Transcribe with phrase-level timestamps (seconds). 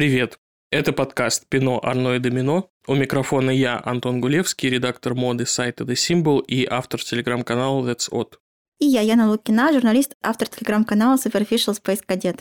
[0.00, 0.38] Привет!
[0.70, 2.70] Это подкаст «Пино, Арно и Домино».
[2.86, 8.36] У микрофона я, Антон Гулевский, редактор моды сайта The Symbol и автор телеграм-канала That's Odd.
[8.78, 12.40] И я, Яна Лукина, журналист, автор телеграм-канала Superficial Space Cadet.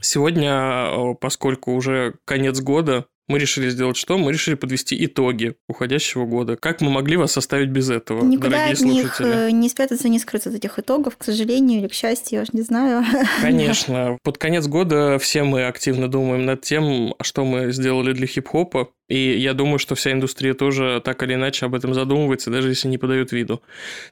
[0.00, 4.18] Сегодня, поскольку уже конец года, мы решили сделать что?
[4.18, 6.56] Мы решили подвести итоги уходящего года.
[6.56, 9.48] Как мы могли вас оставить без этого, Никуда дорогие от них слушатели?
[9.48, 12.52] э, не спрятаться, не скрыться от этих итогов, к сожалению или к счастью, я уж
[12.52, 13.04] не знаю.
[13.40, 14.18] Конечно.
[14.22, 18.88] Под конец года все мы активно думаем над тем, что мы сделали для хип-хопа.
[19.08, 22.88] И я думаю, что вся индустрия тоже так или иначе об этом задумывается, даже если
[22.88, 23.62] не подают виду.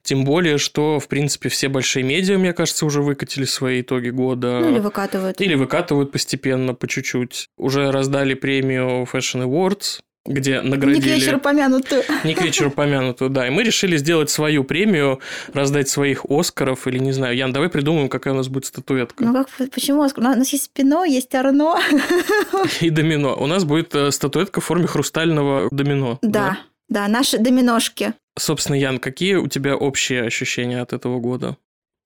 [0.03, 4.61] Тем более, что, в принципе, все большие медиа, мне кажется, уже выкатили свои итоги года.
[4.61, 5.41] Ну или выкатывают.
[5.41, 7.49] Или выкатывают постепенно, по чуть-чуть.
[7.57, 11.01] Уже раздали премию Fashion Awards, где Не наградили...
[11.01, 12.03] к вечеру помянутую.
[12.25, 13.47] Не к вечеру помянутую, да.
[13.47, 15.21] И мы решили сделать свою премию,
[15.53, 17.37] раздать своих Оскаров, или не знаю.
[17.37, 19.25] Ян, давай придумаем, какая у нас будет статуэтка.
[19.25, 20.01] Ну как, почему?
[20.01, 21.79] У нас есть спино, есть Арно.
[22.81, 23.37] И домино.
[23.37, 26.19] У нас будет э, статуэтка в форме хрустального домино.
[26.23, 28.15] Да, да, наши доминошки.
[28.39, 31.57] Собственно, Ян, какие у тебя общие ощущения от этого года?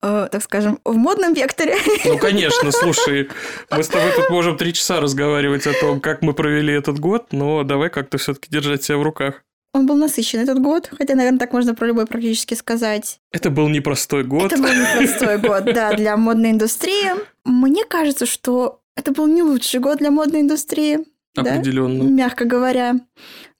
[0.01, 1.75] Э, Так скажем, в модном векторе.
[2.05, 3.29] Ну, конечно, слушай,
[3.71, 7.27] мы с тобой тут можем три часа разговаривать о том, как мы провели этот год,
[7.31, 9.43] но давай как-то все-таки держать себя в руках.
[9.73, 13.19] Он был насыщен этот год, хотя, наверное, так можно про любой практически сказать.
[13.31, 14.51] Это был непростой год.
[14.51, 17.11] Это был непростой год, да, для модной индустрии.
[17.45, 20.99] Мне кажется, что это был не лучший год для модной индустрии.
[21.35, 22.01] да, Определенно.
[22.03, 22.95] мягко говоря.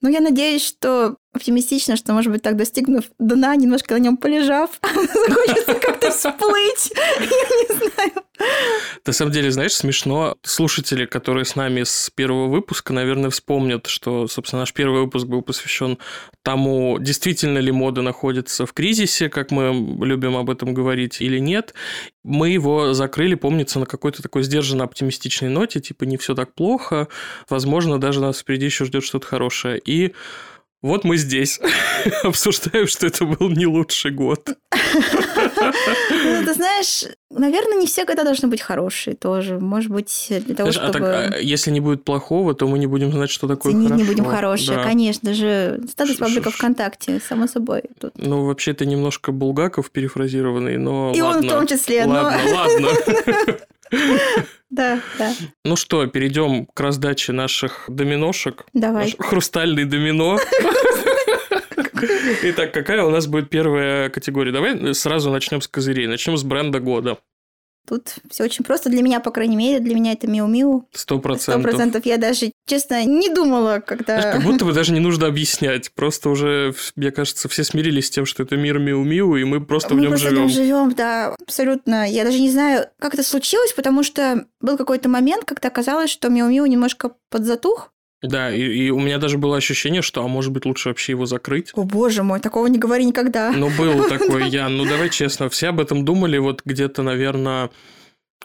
[0.00, 4.70] Но я надеюсь, что оптимистично, что, может быть, так достигнув дна, немножко на нем полежав,
[4.82, 6.92] захочется как-то всплыть.
[6.94, 8.12] Я не знаю.
[9.06, 10.36] На самом деле, знаешь, смешно.
[10.42, 15.42] Слушатели, которые с нами с первого выпуска, наверное, вспомнят, что, собственно, наш первый выпуск был
[15.42, 15.98] посвящен
[16.42, 21.74] тому, действительно ли мода находится в кризисе, как мы любим об этом говорить, или нет.
[22.22, 27.08] Мы его закрыли, помнится, на какой-то такой сдержанно оптимистичной ноте, типа не все так плохо,
[27.48, 29.80] возможно, даже нас впереди еще ждет что-то хорошее.
[29.84, 30.14] И
[30.82, 31.60] вот мы здесь
[32.22, 34.48] обсуждаем, что это был не лучший год.
[34.92, 39.58] Ну, ты знаешь, наверное, не все года должны быть хорошие тоже.
[39.58, 42.78] Может быть, для того, Знаешь, а так, чтобы а если не будет плохого, то мы
[42.78, 44.02] не будем знать, что такое ценить хорошо.
[44.04, 44.76] не будем хорошие.
[44.78, 44.84] Да.
[44.84, 47.82] Конечно же, статус паблика ВКонтакте, само собой.
[48.00, 48.12] Тут.
[48.16, 51.48] Ну, вообще, это немножко Булгаков перефразированный, но И он ладно.
[51.48, 52.14] в том числе, но...
[52.14, 52.88] Ладно, ладно.
[54.70, 55.34] Да, да,
[55.64, 58.64] Ну что, перейдем к раздаче наших доминошек.
[58.72, 59.06] давай.
[59.06, 60.38] Наш хрустальный домино.
[62.44, 64.52] Итак, какая у нас будет первая категория?
[64.52, 66.06] Давай сразу начнем с козырей.
[66.06, 67.18] Начнем с бренда года.
[67.88, 69.80] Тут все очень просто для меня, по крайней мере.
[69.80, 70.84] Для меня это Миу-Миу.
[70.92, 71.62] Сто Сто процентов.
[71.62, 72.06] процентов.
[72.06, 74.20] Я даже, честно, не думала, когда...
[74.20, 75.90] Знаешь, Как будто бы даже не нужно объяснять.
[75.92, 79.94] Просто уже, мне кажется, все смирились с тем, что это мир Миу-Миу, и мы просто
[79.94, 80.42] в Мы нем просто в живем.
[80.42, 82.08] нем живем, да, абсолютно.
[82.08, 86.28] Я даже не знаю, как это случилось, потому что был какой-то момент, когда оказалось, что
[86.28, 87.92] Миу-Миу немножко подзатух.
[88.22, 91.24] Да, и, и у меня даже было ощущение, что, а может быть, лучше вообще его
[91.24, 91.70] закрыть.
[91.74, 93.50] О, боже мой, такого не говори никогда.
[93.50, 97.70] Ну, был такой, Ян, ну давай честно, все об этом думали, вот где-то, наверное,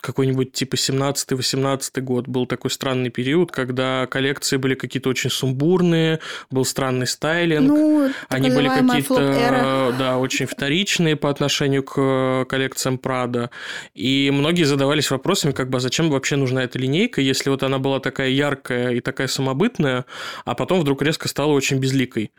[0.00, 6.20] какой-нибудь типа 17-18 год был такой странный период, когда коллекции были какие-то очень сумбурные,
[6.50, 7.68] был странный стайлинг.
[7.68, 13.50] Ну, Они были какие-то, да, очень вторичные по отношению к э, коллекциям Прада.
[13.94, 17.78] И многие задавались вопросами, как бы, а зачем вообще нужна эта линейка, если вот она
[17.78, 20.04] была такая яркая и такая самобытная,
[20.44, 22.32] а потом вдруг резко стала очень безликой.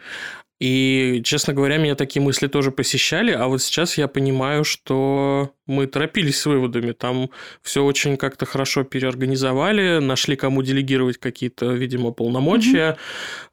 [0.59, 5.85] И, честно говоря, меня такие мысли тоже посещали, а вот сейчас я понимаю, что мы
[5.85, 6.93] торопились с выводами.
[6.93, 7.29] Там
[7.61, 12.97] все очень как-то хорошо переорганизовали, нашли, кому делегировать какие-то, видимо, полномочия,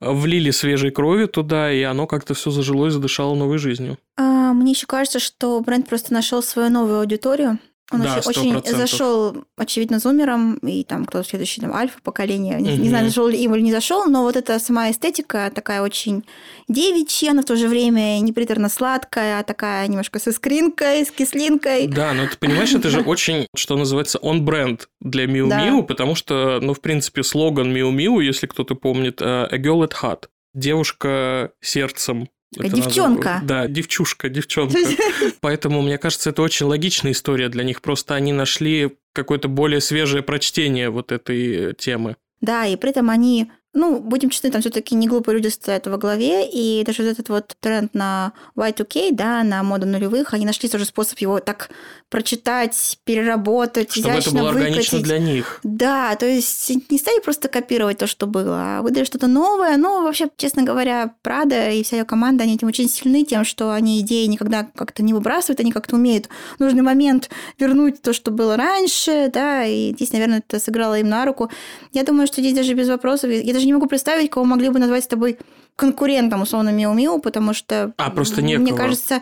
[0.01, 3.99] влили свежей крови туда, и оно как-то все зажило и задышало новой жизнью.
[4.17, 7.59] А, мне еще кажется, что бренд просто нашел свою новую аудиторию.
[7.93, 8.77] Он Да, очень, очень 100%.
[8.77, 12.57] зашел, очевидно, зумером, и там кто-то следующий, там, альфа поколение.
[12.59, 12.89] Не, не Мгм.
[12.89, 16.25] знаю, зашел ли им или не зашел, но вот эта сама эстетика такая очень
[16.67, 21.11] девичья, но в то же время не приторно сладкая, а такая немножко с искринкой, с
[21.11, 21.87] кислинкой.
[21.89, 25.33] Да, но ты понимаешь, это же очень, что называется, он бренд для Да.
[25.69, 29.87] Miu, потому что, ну, в принципе, слоган Miu Miu, если кто-то помнит, э, a girl
[29.87, 30.25] at heart.
[30.55, 32.29] Девушка сердцем.
[32.61, 33.41] Это надо- девчонка.
[33.43, 34.79] Да, девчушка, девчонка.
[35.41, 37.83] Поэтому, мне кажется, это очень логичная история для них.
[37.83, 42.17] Просто они нашли какое-то более свежее прочтение вот этой темы.
[42.41, 45.99] Да, и при этом они ну, будем честны, там все-таки не глупые люди стоят во
[45.99, 50.69] главе, и даже вот этот вот тренд на Y2K, да, на моду нулевых, они нашли
[50.69, 51.71] тоже способ его так
[52.09, 54.69] прочитать, переработать, Чтобы это было выкатить.
[54.69, 55.59] органично для них.
[55.65, 59.77] Да, то есть не стали просто копировать то, что было, а выдали что-то новое.
[59.77, 63.73] Ну, вообще, честно говоря, Прада и вся ее команда, они этим очень сильны, тем, что
[63.73, 68.31] они идеи никогда как-то не выбрасывают, они как-то умеют в нужный момент вернуть то, что
[68.31, 71.51] было раньше, да, и здесь, наверное, это сыграло им на руку.
[71.93, 74.79] Я думаю, что здесь даже без вопросов, я даже не могу представить, кого могли бы
[74.79, 75.39] назвать с тобой
[75.77, 77.93] конкурентом, условно, Миу-Миу, потому что...
[77.97, 78.63] А, просто некого.
[78.63, 79.21] Мне кажется,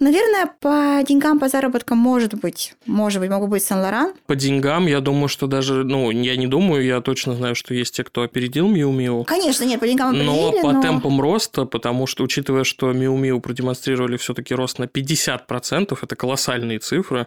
[0.00, 2.74] Наверное, по деньгам, по заработкам, может быть.
[2.86, 4.12] Может быть, могу быть Сан-Лоран.
[4.26, 7.96] По деньгам, я думаю, что даже, ну, я не думаю, я точно знаю, что есть
[7.96, 9.24] те, кто опередил Миу Миу.
[9.24, 10.82] Конечно, нет, по деньгам Но опередили, по но...
[10.82, 16.78] темпам роста, потому что, учитывая, что Миу Миу продемонстрировали все-таки рост на 50%, это колоссальные
[16.78, 17.26] цифры.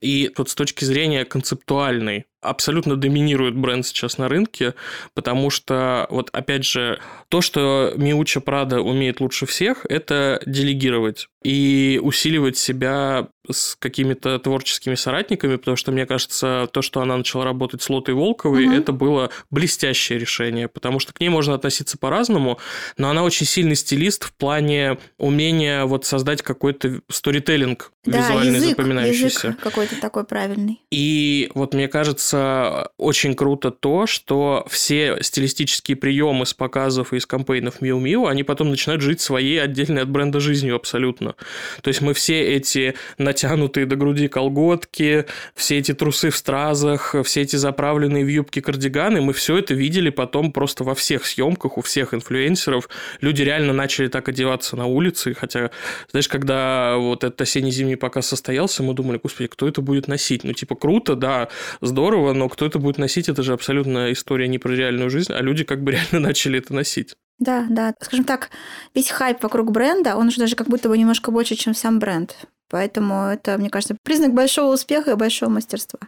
[0.00, 4.74] И вот с точки зрения концептуальной, абсолютно доминирует бренд сейчас на рынке,
[5.14, 12.00] потому что, вот опять же, то, что Миуча Прада умеет лучше всех, это делегировать и
[12.02, 17.82] усиливать себя с какими-то творческими соратниками, потому что, мне кажется, то, что она начала работать
[17.82, 18.74] с Лотой Волковой, угу.
[18.74, 22.58] это было блестящее решение, потому что к ней можно относиться по-разному,
[22.96, 28.70] но она очень сильный стилист в плане умения вот создать какой-то сторителлинг да, визуальный, язык,
[28.70, 29.48] запоминающийся.
[29.48, 30.80] Язык какой-то такой правильный.
[30.90, 37.26] И вот мне кажется, очень круто то, что все стилистические приемы с показов и из
[37.26, 41.34] кампейнов Миу Миу, они потом начинают жить своей отдельной от бренда жизнью абсолютно.
[41.82, 42.94] То есть мы все эти
[43.32, 45.24] натянутые до груди колготки,
[45.54, 50.10] все эти трусы в стразах, все эти заправленные в юбки кардиганы, мы все это видели
[50.10, 52.88] потом просто во всех съемках, у всех инфлюенсеров.
[53.22, 55.70] Люди реально начали так одеваться на улице, хотя,
[56.10, 60.44] знаешь, когда вот этот осенне-зимний показ состоялся, мы думали, господи, кто это будет носить?
[60.44, 61.48] Ну, типа, круто, да,
[61.80, 65.40] здорово, но кто это будет носить, это же абсолютно история не про реальную жизнь, а
[65.40, 67.14] люди как бы реально начали это носить.
[67.42, 67.92] Да, да.
[68.00, 68.50] Скажем так,
[68.94, 72.36] весь хайп вокруг бренда, он уже даже как будто бы немножко больше, чем сам бренд.
[72.70, 75.98] Поэтому это, мне кажется, признак большого успеха и большого мастерства.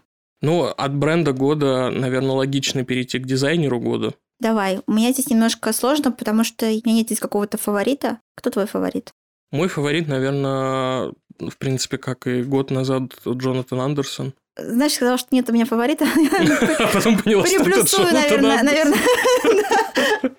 [0.43, 4.15] Ну, от бренда года, наверное, логично перейти к дизайнеру года.
[4.39, 4.81] Давай.
[4.87, 8.21] У меня здесь немножко сложно, потому что у меня нет здесь какого-то фаворита.
[8.37, 9.13] Кто твой фаворит?
[9.51, 14.35] Мой фаворит, наверное, в принципе, как и год назад Джонатан Андерсон.
[14.57, 16.07] Знаешь, сказала, что нет у меня фаворита.
[16.79, 18.99] А потом поняла, что Приплюсую, наверное, наверное.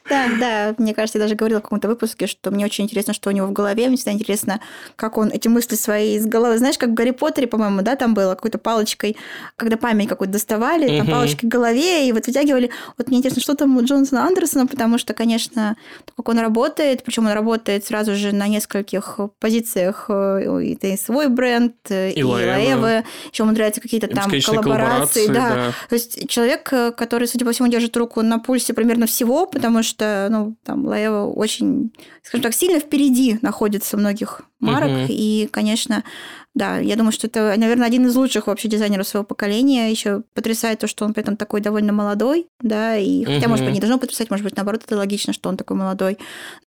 [0.08, 3.30] Да, да, мне кажется, я даже говорила в каком-то выпуске, что мне очень интересно, что
[3.30, 4.62] у него в голове, мне всегда интересно,
[4.96, 8.14] как он эти мысли свои из головы, знаешь, как в Гарри Поттере, по-моему, да, там
[8.14, 9.18] было какой-то палочкой,
[9.56, 12.70] когда память какую-то доставали, там палочкой в голове, и вот вытягивали.
[12.98, 15.76] Вот мне интересно, что там у Джонсона Андерсона, потому что, конечно,
[16.16, 21.30] как он работает, причем он работает сразу же на нескольких позициях, э, это и свой
[21.30, 25.34] бренд, э, и, и Лаэвы, еще умудряется какие-то там коллаборации, да.
[25.34, 25.74] да.
[25.90, 29.84] То есть человек, э, который, судя по всему, держит руку на пульсе примерно всего, потому
[29.84, 31.94] что, ну, там, Лаева очень,
[32.24, 34.90] скажем так, сильно впереди находится многих марок.
[34.90, 35.06] Угу.
[35.10, 36.04] И, конечно,
[36.54, 39.92] да, я думаю, что это, наверное, один из лучших вообще дизайнеров своего поколения.
[39.92, 43.50] Еще потрясает то, что он при этом такой довольно молодой, да, и хотя, угу.
[43.50, 46.18] может быть, не должно потрясать, может быть, наоборот, это логично, что он такой молодой.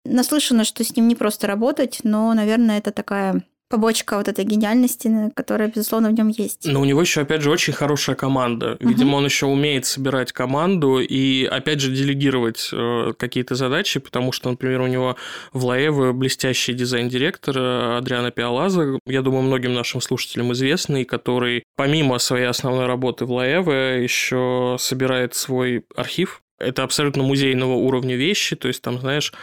[0.06, 5.32] Наслышано, что с ним не просто работать, но, наверное, это такая побочка вот этой гениальности,
[5.36, 6.66] которая, безусловно, в нем есть.
[6.66, 8.78] Но у него еще, опять же, очень хорошая команда.
[8.80, 9.18] Видимо, угу.
[9.18, 14.82] он еще умеет собирать команду и, опять же, делегировать э, какие-то задачи, потому что, например,
[14.82, 15.16] у него
[15.54, 22.18] в Лаэве блестящий дизайн-директор э, Адриана Пиалаза, я думаю, многим нашим слушателям известный, который, помимо
[22.20, 28.68] своей основной работы в Лаэве, еще собирает свой архив это абсолютно музейного уровня вещи, то
[28.68, 29.34] есть там, знаешь,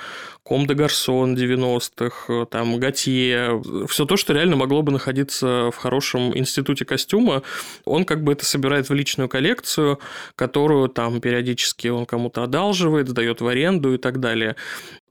[0.45, 5.77] Ком де Гарсон 90-х, э, там Готье, все то, что реально могло бы находиться в
[5.77, 7.43] хорошем институте костюма,
[7.87, 10.01] он как бы это собирает в личную коллекцию,
[10.37, 14.57] которую там периодически он кому-то одалживает, сдает в аренду и так далее.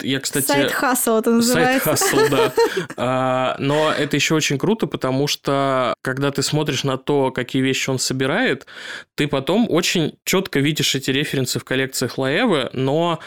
[0.04, 0.46] Я, кстати...
[0.46, 1.96] Сайт хасл это называется.
[1.96, 2.54] Сайт хасл, да.
[2.96, 7.90] А, но это еще очень круто, потому что когда ты смотришь на то, какие вещи
[7.90, 8.68] он собирает,
[9.16, 13.20] ты потом очень четко видишь эти референсы в коллекциях Лаэвы, но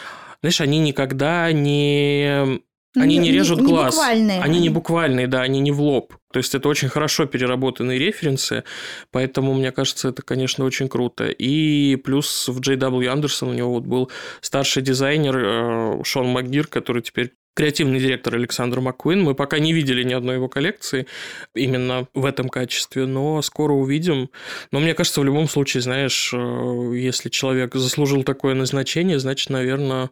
[0.47, 2.61] знаешь, они никогда не...
[2.95, 3.93] Они не, не режут не, глаз.
[3.93, 4.41] Буквальные.
[4.41, 6.15] Они не буквальные, да, они не в лоб.
[6.31, 8.63] То есть это очень хорошо переработанные референсы,
[9.11, 11.27] поэтому, мне кажется, это, конечно, очень круто.
[11.27, 13.11] И плюс в J.W.
[13.11, 14.09] Андерсон у него вот был
[14.41, 19.23] старший дизайнер э, Шон МакГир, который теперь креативный директор Александр Маккуин.
[19.23, 21.07] Мы пока не видели ни одной его коллекции
[21.55, 24.29] именно в этом качестве, но скоро увидим.
[24.71, 30.11] Но мне кажется, в любом случае, знаешь, э, если человек заслужил такое назначение, значит, наверное,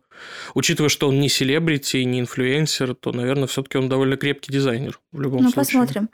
[0.55, 5.21] учитывая, что он не селебрити, не инфлюенсер, то, наверное, все-таки он довольно крепкий дизайнер в
[5.21, 5.81] любом ну, случае.
[5.81, 6.09] Ну, посмотрим.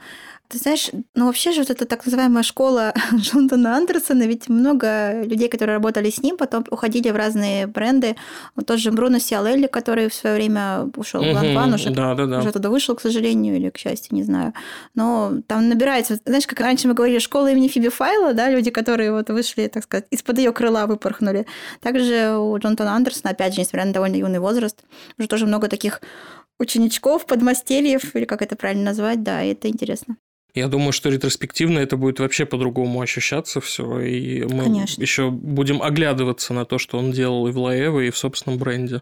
[0.51, 5.47] Ты знаешь, ну вообще же вот эта так называемая школа Джонатана Андерсона, ведь много людей,
[5.47, 8.17] которые работали с ним, потом уходили в разные бренды.
[8.57, 12.25] Вот тот же Бруно Сиалелли, который в свое время ушел в Ланван, уже, да, да,
[12.25, 12.39] да.
[12.39, 14.53] уже туда вышел, к сожалению, или к счастью, не знаю.
[14.93, 19.13] Но там набирается, знаешь, как раньше мы говорили, школа имени Фиби Файла, да, люди, которые
[19.13, 21.45] вот вышли, так сказать, из-под ее крыла выпорхнули.
[21.79, 24.83] Также у Джонатана Андерсона, опять же, несмотря на довольно юный возраст,
[25.17, 26.01] уже тоже много таких
[26.59, 30.17] ученичков, подмастерьев, или как это правильно назвать, да, и это интересно.
[30.53, 35.01] Я думаю, что ретроспективно это будет вообще по-другому ощущаться все, и мы Конечно.
[35.01, 39.01] еще будем оглядываться на то, что он делал и в Лаэво, и в собственном бренде.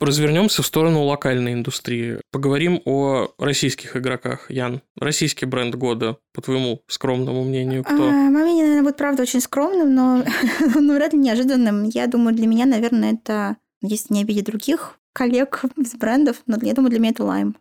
[0.00, 2.20] Развернемся в сторону локальной индустрии.
[2.30, 4.50] Поговорим о российских игроках.
[4.50, 8.08] Ян, российский бренд года, по твоему скромному мнению, кто?
[8.08, 10.24] А, мнение, наверное, будет правда очень скромным, но,
[10.80, 11.84] но вряд ли неожиданным.
[11.84, 16.74] Я думаю, для меня, наверное, это, если не обидеть других коллег из брендов, но я
[16.74, 17.54] думаю, для меня это Lime.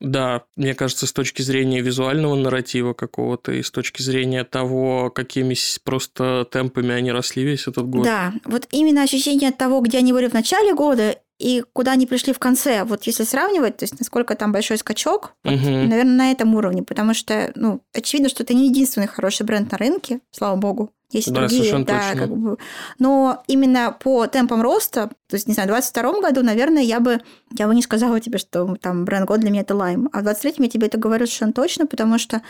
[0.00, 5.56] Да, мне кажется, с точки зрения визуального нарратива какого-то и с точки зрения того, какими
[5.84, 8.04] просто темпами они росли весь этот год.
[8.04, 12.32] Да, вот именно ощущение того, где они были в начале года и куда они пришли
[12.32, 12.84] в конце.
[12.84, 15.88] Вот если сравнивать, то есть насколько там большой скачок, вот, Мгм.
[15.88, 19.78] наверное, на этом уровне, потому что, ну, очевидно, что это не единственный хороший бренд на
[19.78, 20.90] рынке, слава богу.
[21.12, 22.20] Есть Да, другие, да, точно.
[22.20, 22.58] как бы.
[22.98, 27.20] Но именно по темпам роста, то есть, не знаю, в 22 году, наверное, я бы,
[27.58, 30.08] я бы не сказала тебе, что там бренд год для меня это лайм.
[30.12, 32.42] А в 23-м я тебе это говорю совершенно точно, потому что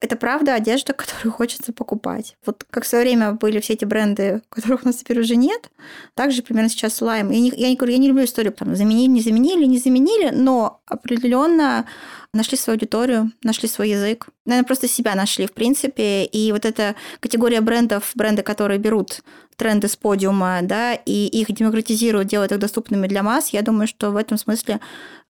[0.00, 2.36] это правда одежда, которую хочется покупать.
[2.44, 5.70] Вот как в свое время были все эти бренды, которых у нас теперь уже нет,
[6.14, 7.30] также примерно сейчас лайм.
[7.30, 10.30] Я не, я не говорю, я не люблю историю, там, заменили, не заменили, не заменили,
[10.30, 11.86] но определенно
[12.32, 14.28] нашли свою аудиторию, нашли свой язык.
[14.46, 16.24] Наверное, просто себя нашли, в принципе.
[16.24, 19.22] И вот эта категория брендов, бренды, которые берут
[19.60, 24.10] тренды с подиума, да, и их демократизируют, делают их доступными для масс, я думаю, что
[24.10, 24.80] в этом смысле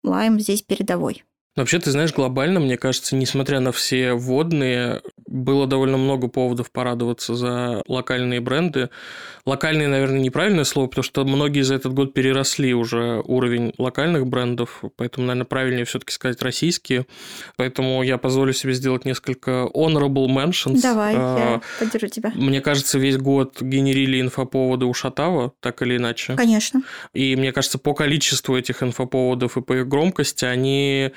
[0.05, 1.25] лайм здесь передовой.
[1.61, 7.35] Вообще, ты знаешь, глобально, мне кажется, несмотря на все водные, было довольно много поводов порадоваться
[7.35, 8.89] за локальные бренды.
[9.45, 14.83] Локальные, наверное, неправильное слово, потому что многие за этот год переросли уже уровень локальных брендов,
[14.97, 17.05] поэтому, наверное, правильнее все-таки сказать российские.
[17.57, 20.81] Поэтому я позволю себе сделать несколько honorable mentions.
[20.81, 22.33] Давай, А, я поддержу тебя.
[22.35, 26.37] Мне кажется, весь год генерили инфоповоды у Шатава, так или иначе.
[26.37, 26.83] Конечно.
[27.13, 31.13] И мне кажется, по количеству этих инфоповодов и по их громкости они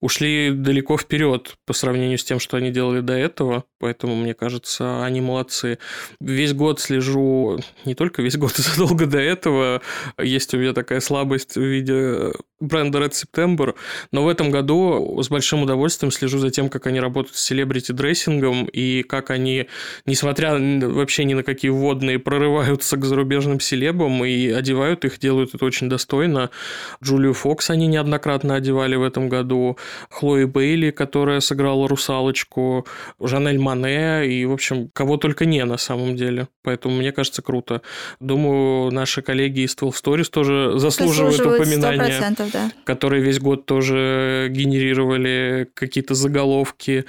[0.00, 3.64] ушли далеко вперед по сравнению с тем, что они делали до этого.
[3.78, 5.78] Поэтому, мне кажется, они молодцы.
[6.20, 9.82] Весь год слежу, не только весь год, задолго до этого
[10.18, 13.74] есть у меня такая слабость в виде бренда Red September,
[14.12, 18.66] но в этом году с большим удовольствием слежу за тем, как они работают с селебрити-дрессингом
[18.66, 19.66] и как они,
[20.04, 25.64] несмотря вообще ни на какие вводные, прорываются к зарубежным селебам и одевают их, делают это
[25.64, 26.50] очень достойно.
[27.02, 29.78] Джулию Фокс они неоднократно одевали в этом году,
[30.10, 32.86] Хлои Бейли, которая сыграла русалочку,
[33.20, 36.48] Жанель Мане и, в общем, кого только не на самом деле.
[36.62, 37.82] Поэтому мне кажется круто.
[38.20, 42.72] Думаю, наши коллеги из 12 Stories тоже заслуживают, упоминания 100%, да.
[42.84, 47.04] которые весь год тоже генерировали какие-то заголовки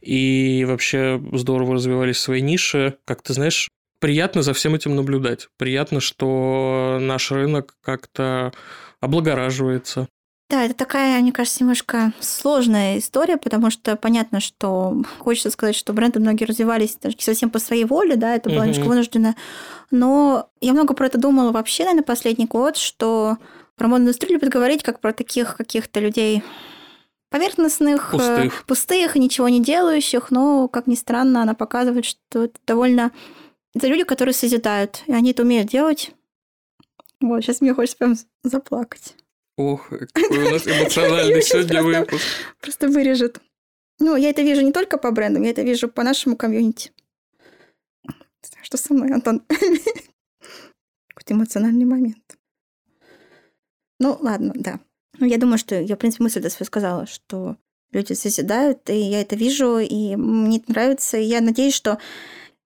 [0.00, 2.96] и вообще здорово развивались в своей нише.
[3.04, 3.68] Как ты знаешь,
[4.00, 5.48] приятно за всем этим наблюдать.
[5.56, 8.52] Приятно, что наш рынок как-то
[9.00, 10.08] облагораживается.
[10.50, 15.92] Да, это такая, мне кажется, немножко сложная история, потому что понятно, что хочется сказать, что
[15.92, 18.66] бренды многие развивались даже не совсем по своей воле, да, это было Мгм.
[18.70, 19.36] немножко вынуждено.
[19.92, 23.38] Но я много про это думала вообще, наверное, последний год, что
[23.76, 26.42] про модную индустрию любят говорить как про таких каких-то людей
[27.30, 28.64] поверхностных, э, Пустых.
[28.66, 33.12] пустых ничего не делающих, но, как ни странно, она показывает, что это довольно...
[33.72, 36.10] Это люди, которые созидают, и они это умеют делать.
[37.20, 39.14] Вот, сейчас мне хочется прям заплакать.
[39.60, 42.24] Ох, какой у нас эмоциональный сегодня выпуск.
[42.62, 43.40] просто вырежет.
[43.98, 46.92] Ну, я это вижу не только по брендам, я это вижу по нашему комьюнити.
[48.62, 49.40] Что со мной, Антон?
[49.48, 52.38] Какой-то эмоциональный момент.
[53.98, 54.80] Ну, ладно, да.
[55.18, 57.58] Ну, я думаю, что я, в принципе, мысль свою сказала, что
[57.92, 61.18] люди созидают, и я это вижу, и мне это нравится.
[61.18, 61.98] И я надеюсь, что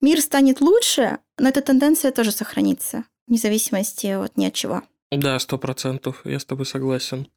[0.00, 4.84] мир станет лучше, но эта тенденция тоже сохранится, вне зависимости от ни от чего.
[5.16, 7.28] Да, сто процентов, я с тобой согласен.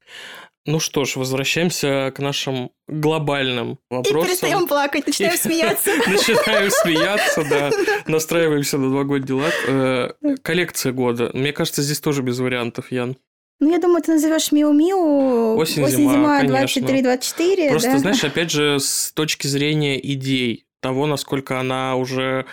[0.65, 4.27] Ну что ж, возвращаемся к нашим глобальным И вопросам.
[4.27, 5.91] перестаем плакать, начинаем смеяться.
[6.07, 7.72] Начинаем смеяться, да.
[8.12, 9.53] Настраиваемся на новогодний лад.
[9.67, 10.10] Э,
[10.41, 11.31] Коллекция года.
[11.34, 13.15] Мне кажется, здесь тоже без вариантов, Ян.
[13.60, 16.81] Ну, я думаю, ты назовешь Миу-Миу Осень-зима, конечно.
[16.81, 22.46] 23-24, Просто, знаешь, опять же, с точки зрения идей, того, насколько она уже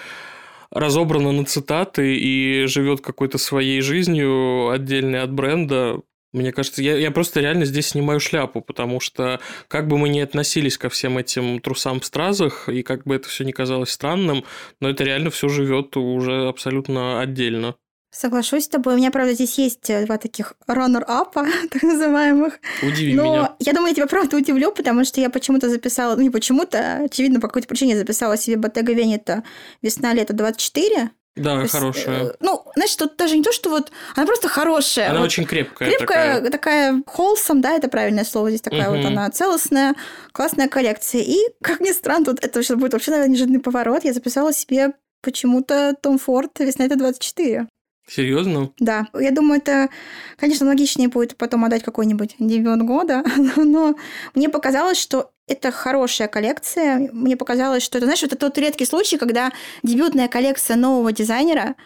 [0.74, 6.00] разобрана на цитаты и живет какой-то своей жизнью отдельной от бренда,
[6.32, 10.18] Мне кажется, я, я просто реально здесь снимаю шляпу, потому что как бы мы ни
[10.18, 14.44] относились ко всем этим трусам в стразах, и как бы это все не казалось странным,
[14.80, 17.76] но это реально все живет уже абсолютно отдельно.
[18.14, 18.94] Соглашусь с тобой.
[18.94, 22.60] У меня, правда, здесь есть э, два таких runner-апа, так называемых.
[22.82, 23.52] Удиви Но меня.
[23.58, 27.04] я думаю, я тебя правда удивлю, потому что я почему-то записала, ну не почему-то, а,
[27.06, 29.42] очевидно, по какой-то причине записала себе Bottega Veneta
[29.82, 31.10] весна-лето 24.
[31.36, 32.24] Да, То есть, хорошая.
[32.26, 33.90] э, Ну, знаешь, тут даже не то, что вот...
[34.14, 35.10] Она просто хорошая.
[35.10, 35.88] Она Вот очень крепкая.
[35.90, 36.50] Крепкая, такая.
[36.52, 39.06] такая, wholesome, да, это правильное слово здесь такая вот Мгм.
[39.08, 39.96] она целостная,
[40.30, 41.22] классная коллекция.
[41.22, 44.04] И, как ни странно, тут это сейчас будет вообще, наверное, неожиданный поворот.
[44.04, 44.92] Я записала себе
[45.22, 47.66] почему-то Том Форд весна это 24.
[48.06, 48.70] Серьезно?
[48.78, 49.88] Да, я думаю, это,
[50.36, 53.24] конечно, логичнее будет потом отдать какой-нибудь дебют года,
[53.56, 53.94] но
[54.34, 57.10] мне показалось, что это хорошая коллекция.
[57.12, 61.76] Мне показалось, что это, знаешь, это тот редкий случай, когда дебютная коллекция нового дизайнера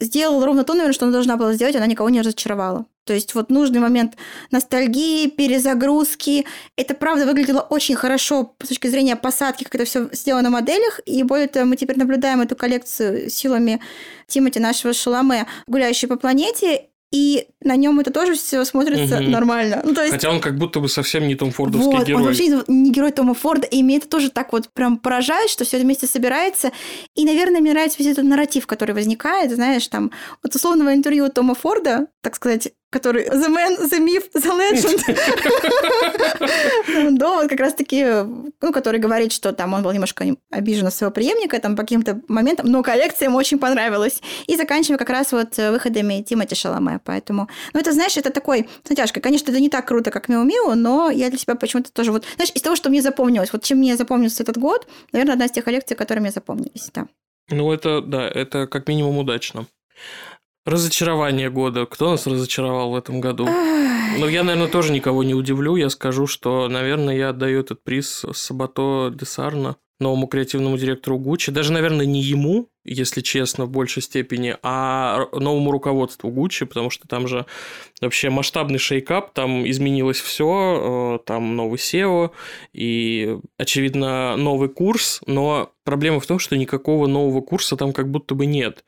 [0.00, 2.86] сделала ровно то, наверное, что она должна была сделать, она никого не разочаровала.
[3.08, 4.16] То есть вот нужный момент
[4.50, 6.44] ностальгии, перезагрузки.
[6.76, 11.00] Это, правда, выглядело очень хорошо с точки зрения посадки, как это все сделано на моделях.
[11.06, 13.80] И более того, мы теперь наблюдаем эту коллекцию силами
[14.26, 16.84] Тимати, нашего Шаломе, гуляющий по планете.
[17.10, 19.30] И на нем это тоже все смотрится Мгм.
[19.30, 19.80] нормально.
[19.82, 22.20] Ну, то есть Хотя он как будто бы совсем не Том Фордовский вот, герой.
[22.20, 25.64] он вообще не- герой Тома Форда, и меня это тоже так вот прям поражает, что
[25.64, 26.70] все это вместе собирается.
[27.14, 30.10] И, наверное, мне нравится весь этот нарратив, который возникает, знаешь, там,
[30.42, 35.18] вот условного интервью Тома Форда, так сказать, который The Man, The Myth, The Legend.
[37.18, 41.12] Да, вот как раз-таки, ну, который говорит, что там он был немножко обижен на своего
[41.12, 44.22] преемника там по каким-то моментам, но коллекция ему очень понравилась.
[44.46, 47.00] И заканчивая как раз вот выходами Тимати Шаломе.
[47.04, 49.22] Поэтому, ну, это, знаешь, это такой с натяжкой.
[49.22, 52.24] Конечно, это не так круто, как Миу Миу, но я для себя почему-то тоже вот...
[52.36, 55.50] Знаешь, из того, что мне запомнилось, вот чем мне запомнился этот год, наверное, одна из
[55.50, 57.06] тех коллекций, которые мне запомнились, да.
[57.50, 59.66] Ну, это, да, это как минимум удачно.
[60.68, 61.86] Разочарование года.
[61.86, 63.46] Кто нас разочаровал в этом году?
[63.46, 65.76] Ну, я, наверное, тоже никого не удивлю.
[65.76, 71.52] Я скажу, что, наверное, я отдаю этот приз Сабато Десарна, новому креативному директору Гуччи.
[71.52, 77.08] Даже, наверное, не ему, если честно, в большей степени, а новому руководству Гуччи, потому что
[77.08, 77.46] там же
[78.02, 82.30] вообще масштабный шейкап, там изменилось все, там новый SEO
[82.74, 88.34] и, очевидно, новый курс, но проблема в том, что никакого нового курса там как будто
[88.34, 88.84] бы нет.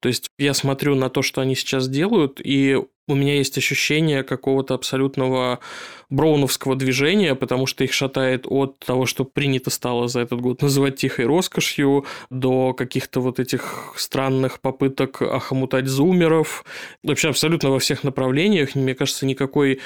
[0.00, 2.76] То есть я смотрю на то, что они сейчас делают, и
[3.06, 5.60] у меня есть ощущение какого-то абсолютного
[6.08, 10.96] броуновского движения, потому что их шатает от того, что принято стало за этот год называть
[10.96, 16.64] тихой роскошью, до каких-то вот этих странных попыток охомутать зумеров.
[17.04, 19.78] Вообще абсолютно во всех направлениях, мне кажется, никакой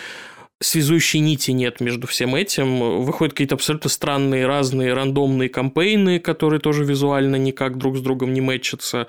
[0.64, 3.02] связующей нити нет между всем этим.
[3.02, 8.40] Выходят какие-то абсолютно странные, разные, рандомные кампейны, которые тоже визуально никак друг с другом не
[8.40, 9.06] мэчатся.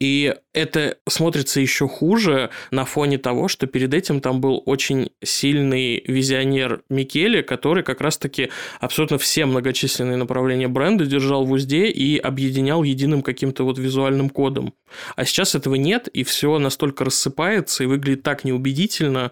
[0.00, 6.02] И это смотрится еще хуже на фоне того, что перед этим там был очень сильный
[6.06, 12.82] визионер Микеле, который как раз-таки абсолютно все многочисленные направления бренда держал в узде и объединял
[12.82, 14.74] единым каким-то вот визуальным кодом.
[15.16, 19.30] А сейчас этого нет, и все настолько рассыпается и выглядит так неубедительно,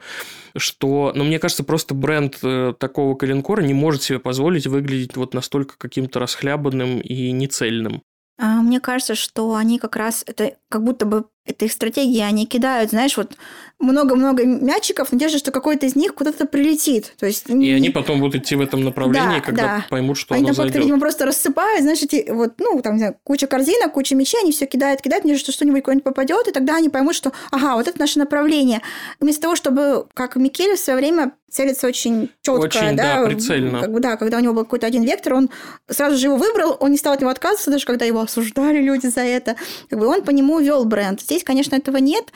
[0.56, 5.34] что, ну, мне кажется, просто бренд э, такого коленкора не может себе позволить выглядеть вот
[5.34, 8.02] настолько каким-то расхлябанным и нецельным.
[8.38, 12.46] А, Мне кажется, что они как раз это как будто бы это их стратегия, они
[12.46, 13.36] кидают, знаешь, вот
[13.78, 17.14] много-много мячиков, в надежде, что какой-то из них куда-то прилетит.
[17.18, 19.86] То есть И они потом будут идти в этом направлении, Да, когда да.
[19.88, 20.82] поймут, что Они оно там зайдет.
[20.82, 24.52] видимо, просто рассыпают, знаешь, эти вот, ну, там, не знаю, куча корзинок, куча мячей, они
[24.52, 27.88] все кидают, кидают, мне что что-нибудь куда-нибудь попадет, и тогда они поймут, что, ага, вот
[27.88, 28.82] это наше направление.
[29.18, 33.80] Вместо того, чтобы, как Микеле в свое время целится очень четко, Очень, да, прицельно.
[33.80, 35.50] Как бы, да, когда у него был какой-то один вектор, он
[35.88, 39.08] сразу же его выбрал, он не стал от него отказываться, даже когда его осуждали люди
[39.08, 39.56] за это.
[39.88, 41.20] Как бы он по нему вел бренд.
[41.30, 42.32] Здесь, конечно, этого нет.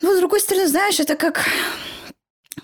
[0.00, 1.44] Но, с другой стороны, знаешь, это как,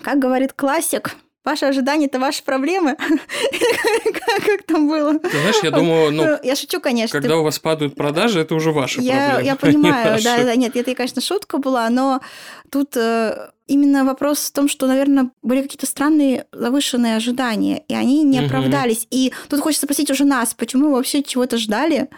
[0.01, 1.15] как говорит классик,
[1.47, 2.97] Ваши ожидания– это ваши проблемы.
[2.99, 5.17] Как как там было?
[5.17, 7.17] Ты знаешь, я думаю, ну, Я шучу, конечно.
[7.17, 9.45] когда у вас падают продажи, это уже ваши Я, проблемы.
[9.45, 12.19] я а понимаю, да, да, нет, это, конечно, шутка была, но
[12.69, 18.23] тут э, именно вопрос в том, что, наверное, были какие-то странные завышенные ожидания, и они
[18.23, 19.07] не оправдались.
[19.09, 22.09] И тут хочется спросить уже нас, почему мы вообще чего-то ждали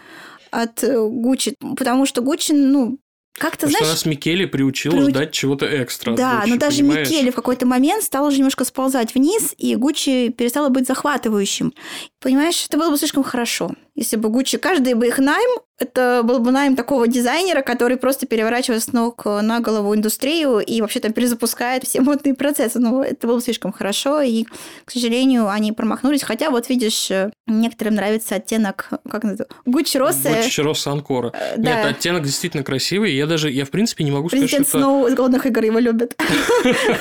[0.50, 1.54] от э, Гуччи?
[1.76, 2.98] Потому что Гуччи, ну,
[3.38, 3.86] Потому что знаешь...
[3.94, 6.14] нас Микеле приучил приуч- ждать чего-то экстра.
[6.14, 7.08] Да, Гуччи, но даже понимаешь?
[7.08, 11.72] Микеле в какой-то момент стал уже немножко сползать вниз, и Гуччи перестала быть захватывающим.
[12.20, 13.70] Понимаешь, это было бы слишком хорошо.
[14.00, 18.26] Если бы Гуччи, каждый бы их найм, это был бы найм такого дизайнера, который просто
[18.26, 22.78] переворачивает с ног на голову индустрию и вообще там перезапускает все модные процессы.
[22.78, 24.44] Но это было слишком хорошо, и,
[24.84, 26.22] к сожалению, они промахнулись.
[26.22, 27.10] Хотя, вот видишь,
[27.46, 30.30] некоторым нравится оттенок, как называется, Гуччи Росса.
[30.30, 31.32] Гуччи Росса Анкора.
[31.34, 31.88] Э, Нет, да.
[31.88, 33.14] оттенок действительно красивый.
[33.14, 34.78] Я даже, я в принципе не могу сказать, что Президент это...
[34.78, 36.14] Сноу из «Голодных игр» его любит.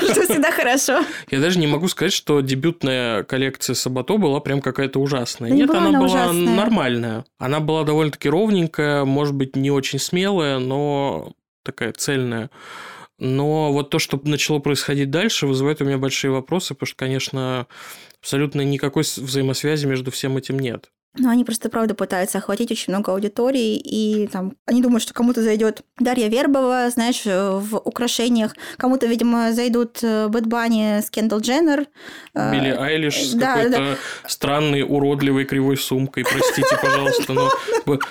[0.01, 1.03] Что всегда хорошо.
[1.31, 5.49] Я даже не могу сказать, что дебютная коллекция Сабато была прям какая-то ужасная.
[5.49, 6.55] Нет, она была ужасная.
[6.89, 7.25] Нормальная.
[7.37, 12.49] Она была довольно-таки ровненькая, может быть, не очень смелая, но такая цельная.
[13.17, 17.67] Но вот то, что начало происходить дальше, вызывает у меня большие вопросы, потому что, конечно,
[18.21, 20.91] абсолютно никакой взаимосвязи между всем этим нет.
[21.17, 25.41] Но они просто, правда, пытаются охватить очень много аудитории, и там они думают, что кому-то
[25.41, 31.87] зайдет Дарья Вербова, знаешь, в украшениях, кому-то, видимо, зайдут э, Бэт Банни с Кендалл Дженнер.
[32.35, 37.49] э, Билли Айлиш с да, какой-то странной, уродливой, кривой сумкой, простите, пожалуйста, но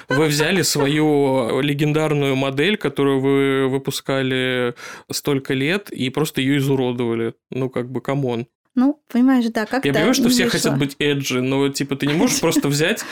[0.08, 4.74] вы взяли свою легендарную модель, которую вы выпускали
[5.11, 7.34] столько лет, и просто ее изуродовали.
[7.50, 8.48] Ну, как бы, come on.
[8.74, 12.14] Ну, понимаешь, да, как Я понимаю, что все хотят быть edgy, но, типа, ты не
[12.14, 13.04] можешь просто взять,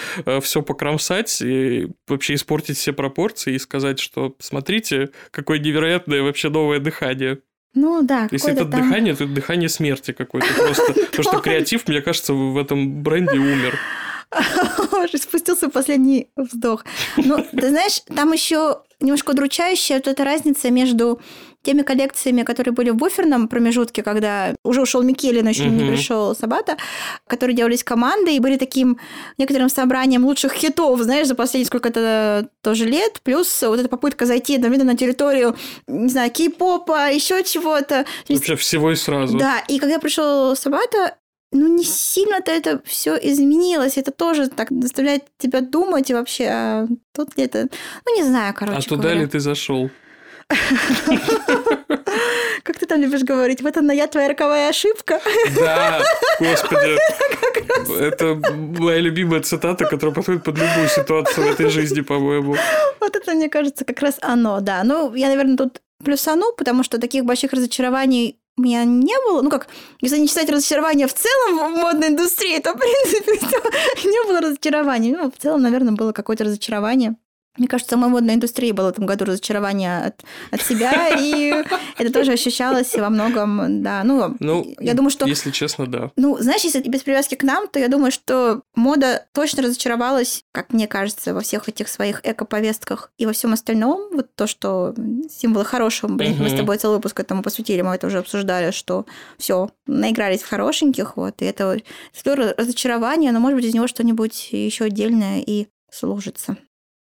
[0.42, 6.78] все покромсать и вообще испортить все пропорции и сказать, что смотрите, какое невероятное вообще новое
[6.78, 7.40] дыхание.
[7.76, 8.82] Ну да, Если это там...
[8.82, 10.92] дыхание, то это дыхание смерти какое-то просто.
[11.10, 13.78] Потому что креатив, мне кажется, в этом бренде умер.
[15.04, 16.84] Уже спустился последний вздох.
[17.18, 21.20] Ну, ты знаешь, там еще немножко удручающая вот эта разница между
[21.66, 25.88] теми коллекциями, которые были в буферном промежутке, когда уже ушел Микеле, но еще не Мгм.
[25.94, 26.76] пришел Сабата,
[27.26, 28.98] которые делались командой и были таким
[29.38, 34.56] некоторым собранием лучших хитов, знаешь, за последние сколько-то тоже лет, плюс вот эта попытка зайти
[34.56, 35.56] одновременно на территорию,
[35.88, 38.04] не знаю, кей-попа, еще чего-то.
[38.04, 39.36] То есть Вообще всего и сразу.
[39.38, 41.16] да, и когда пришел Сабата,
[41.52, 43.96] ну, не сильно-то это все изменилось.
[43.98, 47.68] Это тоже так заставляет тебя думать и вообще, а тут ли это...
[48.06, 49.20] Ну, не знаю, короче А туда говоря.
[49.20, 49.90] ли ты зашел?
[52.62, 53.62] Как ты там любишь говорить?
[53.62, 55.20] Вот она, я твоя роковая ошибка.
[55.56, 56.02] Да,
[56.40, 56.96] господи.
[58.00, 58.40] Это
[58.80, 62.56] моя любимая цитата, которая подходит под любую ситуацию в этой жизни, по-моему.
[63.00, 64.84] Вот это, мне кажется, как раз оно, да.
[64.84, 69.42] Ну, я, наверное, тут плюсану, потому что таких больших разочарований у меня не было.
[69.42, 69.68] Ну как,
[70.00, 73.32] если не считать разочарования в целом в модной индустрии, то, в принципе,
[74.08, 75.12] не было разочарований.
[75.12, 77.16] Ну, в целом, наверное, было какое-то разочарование.
[77.58, 81.54] Мне кажется, в самой модной индустрии было в этом году разочарование от, от себя, и
[81.98, 84.02] это тоже ощущалось во многом, да.
[84.04, 86.10] Ну, Ну, я думаю, что Если честно, да.
[86.16, 90.72] ну, знаешь, если без привязки к нам, то я думаю, что мода точно разочаровалась, как
[90.72, 94.10] мне кажется, во всех этих своих эко-повестках и во всем остальном.
[94.12, 94.94] Вот то, что
[95.30, 99.06] символы хорошего, блин, мы с тобой целый выпуск этому посвятили, мы это уже обсуждали, что
[99.38, 101.78] все наигрались в хорошеньких, вот, и это
[102.24, 106.56] разочарование, но, может быть, из него что-нибудь еще отдельное и сложится.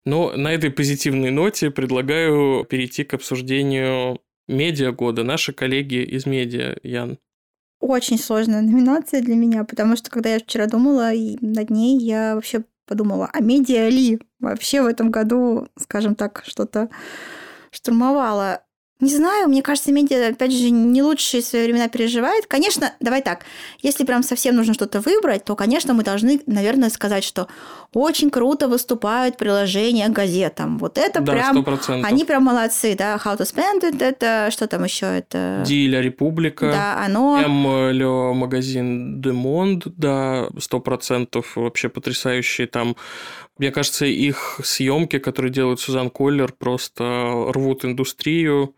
[0.08, 5.26] Но на этой позитивной ноте предлагаю перейти к обсуждению медиа года.
[5.26, 7.18] Наши коллеги из медиа, Ян.
[7.82, 12.64] Очень сложная номинация для меня, потому что когда я вчера думала над ней, я вообще
[12.86, 16.90] подумала, а медиа ли вообще в этом году, скажем так, что-то
[17.72, 18.62] штурмовала?
[19.00, 22.48] Не знаю, мне кажется, медиа, опять же, не лучшие свои времена переживает.
[22.48, 23.46] Конечно, давай так,
[23.84, 27.48] если прям совсем нужно что-то выбрать, то, конечно, мы должны, наверное, сказать, что
[27.94, 30.78] очень круто выступают приложения к газетам.
[30.78, 31.54] Вот это да, прям...
[31.54, 32.12] сто процентов.
[32.12, 33.16] Они прям молодцы, да.
[33.16, 35.06] How to spend it, это что там еще?
[35.06, 35.64] Это...
[35.66, 36.72] Диля Република.
[36.72, 37.40] Да, оно...
[37.40, 38.38] М.
[38.38, 42.96] Магазин Де Монд, да, сто процентов вообще потрясающие там.
[43.58, 47.04] Мне кажется, их съемки, которые делает Сузан Коллер, просто
[47.52, 48.76] рвут индустрию.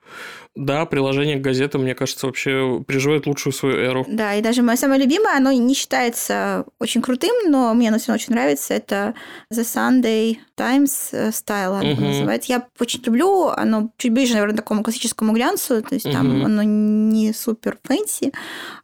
[0.56, 4.06] Да, приложение к газетам, мне кажется, вообще переживает лучшую свою эру.
[4.10, 8.14] Да, и даже мое самое любимое, оно не считается очень крутым, но мне оно все
[8.14, 8.74] очень нравится.
[8.74, 9.14] Это
[9.54, 12.08] The Sunday Times э, Style оно Мгм.
[12.08, 12.52] называется.
[12.52, 16.46] Я очень люблю, оно чуть ближе, наверное, к такому классическому глянцу, то есть там Мгм.
[16.46, 18.34] оно не супер fancy,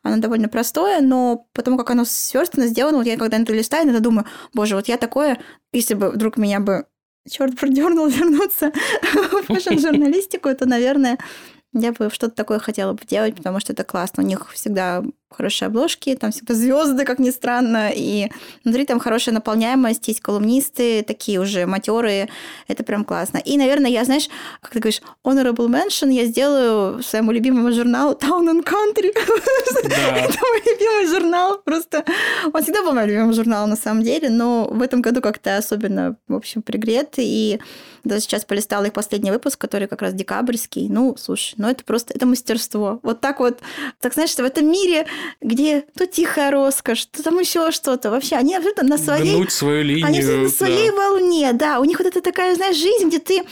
[0.03, 3.99] оно довольно простое, но потому как оно сверстано, сделано, вот я когда это листаю, иногда
[3.99, 5.39] думаю, боже, вот я такое,
[5.73, 6.85] если бы вдруг меня бы
[7.29, 11.17] черт продернул вернуться в фэшн-журналистику, то, наверное,
[11.81, 14.23] я бы что-то такое хотела бы делать, потому что это классно.
[14.23, 18.29] У них всегда хорошие обложки, там всегда звезды, как ни странно, и
[18.63, 22.29] внутри там хорошая наполняемость, есть колумнисты, такие уже матерые,
[22.67, 23.37] это прям классно.
[23.37, 24.29] И, наверное, я, знаешь,
[24.61, 29.13] как ты говоришь, honorable mention я сделаю своему любимому журналу Town and Country.
[29.89, 30.17] Да.
[30.17, 32.03] Это мой любимый журнал, просто
[32.51, 36.17] он всегда был моим любимым журналом на самом деле, но в этом году как-то особенно,
[36.27, 37.59] в общем, пригрет, и
[38.03, 40.87] даже сейчас полистала их последний выпуск, который как раз декабрьский.
[40.89, 42.99] Ну, слушай, ну это просто, это мастерство.
[43.03, 43.59] Вот так вот,
[43.99, 45.07] так знаешь, что в этом мире
[45.41, 48.09] где тут тихая роскошь, то там еще что-то.
[48.09, 49.35] Вообще, они абсолютно на своей...
[49.35, 50.05] Гнуть свою линию.
[50.05, 50.95] Они на своей да.
[50.95, 51.79] волне, да.
[51.79, 53.43] У них вот это такая, знаешь, жизнь, где ты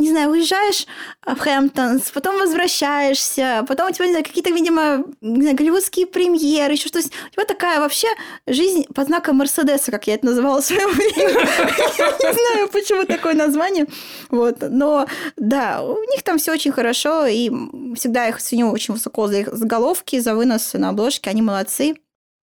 [0.00, 0.86] не знаю, уезжаешь
[1.26, 6.72] в Хэмптонс, потом возвращаешься, потом у тебя, не знаю, какие-то, видимо, не знаю, голливудские премьеры,
[6.72, 7.06] еще что-то.
[7.06, 8.08] У тебя такая вообще
[8.46, 11.10] жизнь под знаком Мерседеса, как я это называла в свое время.
[12.20, 13.86] Не знаю, почему такое название.
[14.30, 14.58] Вот.
[14.60, 17.50] Но да, у них там все очень хорошо, и
[17.94, 21.30] всегда их ценю очень высоко за их заголовки, за выносы на обложке.
[21.30, 21.96] Они молодцы.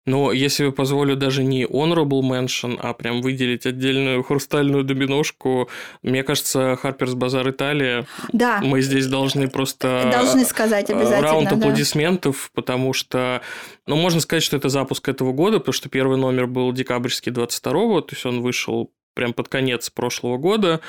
[0.05, 5.69] Но если я позволю даже не honorable mention, а прям выделить отдельную хрустальную доминошку,
[6.03, 8.61] мне кажется, Harper's Bazaar Италия, да.
[8.63, 10.09] мы здесь должны просто...
[10.13, 11.57] Должны сказать э, обязательно, Раунд да.
[11.57, 13.43] аплодисментов, потому что,
[13.87, 18.01] ну, можно сказать, что это запуск этого года, потому что первый номер был декабрьский 22-го,
[18.01, 20.81] то есть он вышел прям под конец прошлого года,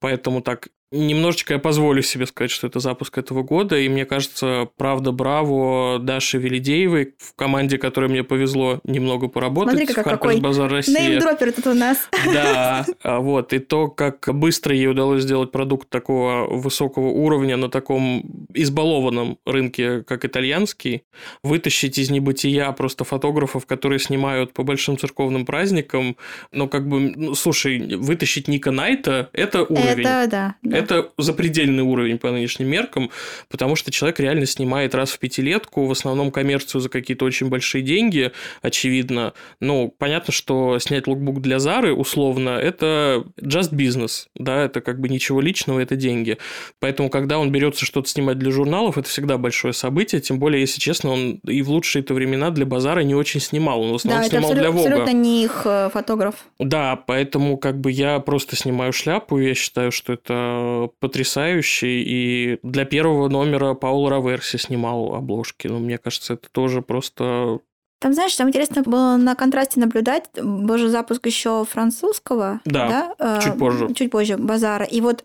[0.00, 4.70] поэтому так Немножечко я позволю себе сказать, что это запуск этого года, и мне кажется,
[4.78, 10.40] правда, браво Даше Велидеевой в команде, которой мне повезло немного поработать Смотри, как в какой
[10.40, 10.94] Базар России.
[10.94, 12.08] Неймдропер тут у нас.
[12.32, 17.68] Да, а вот, и то, как быстро ей удалось сделать продукт такого высокого уровня на
[17.68, 21.02] таком избалованном рынке, как итальянский,
[21.42, 26.16] вытащить из небытия просто фотографов, которые снимают по большим церковным праздникам,
[26.50, 30.06] ну, как бы, ну, слушай, вытащить Ника Найта– это уровень.
[30.06, 30.26] Это,
[30.62, 30.77] да.
[30.78, 33.10] Это запредельный уровень по нынешним меркам,
[33.48, 37.82] потому что человек реально снимает раз в пятилетку, в основном коммерцию за какие-то очень большие
[37.82, 39.32] деньги, очевидно.
[39.60, 45.08] Ну, понятно, что снять лукбук для Зары, условно, это just business, да, это как бы
[45.08, 46.38] ничего личного, это деньги.
[46.80, 50.80] Поэтому, когда он берется что-то снимать для журналов, это всегда большое событие, тем более, если
[50.80, 54.28] честно, он и в лучшие-то времена для базара не очень снимал, он в основном да,
[54.28, 54.88] снимал это для Вога.
[54.88, 56.34] абсолютно не их э, фотограф.
[56.58, 60.67] Да, поэтому как бы я просто снимаю шляпу, я считаю, что это
[61.00, 62.02] потрясающий.
[62.02, 65.68] И для первого номера Паул Раверси снимал обложки.
[65.68, 67.60] Но мне кажется, это тоже просто
[68.00, 70.30] там, знаешь, там интересно было на контрасте наблюдать.
[70.40, 72.60] Был же запуск еще французского.
[72.64, 73.40] Да, да?
[73.40, 73.92] чуть позже.
[73.94, 74.84] Чуть позже, базара.
[74.84, 75.24] И вот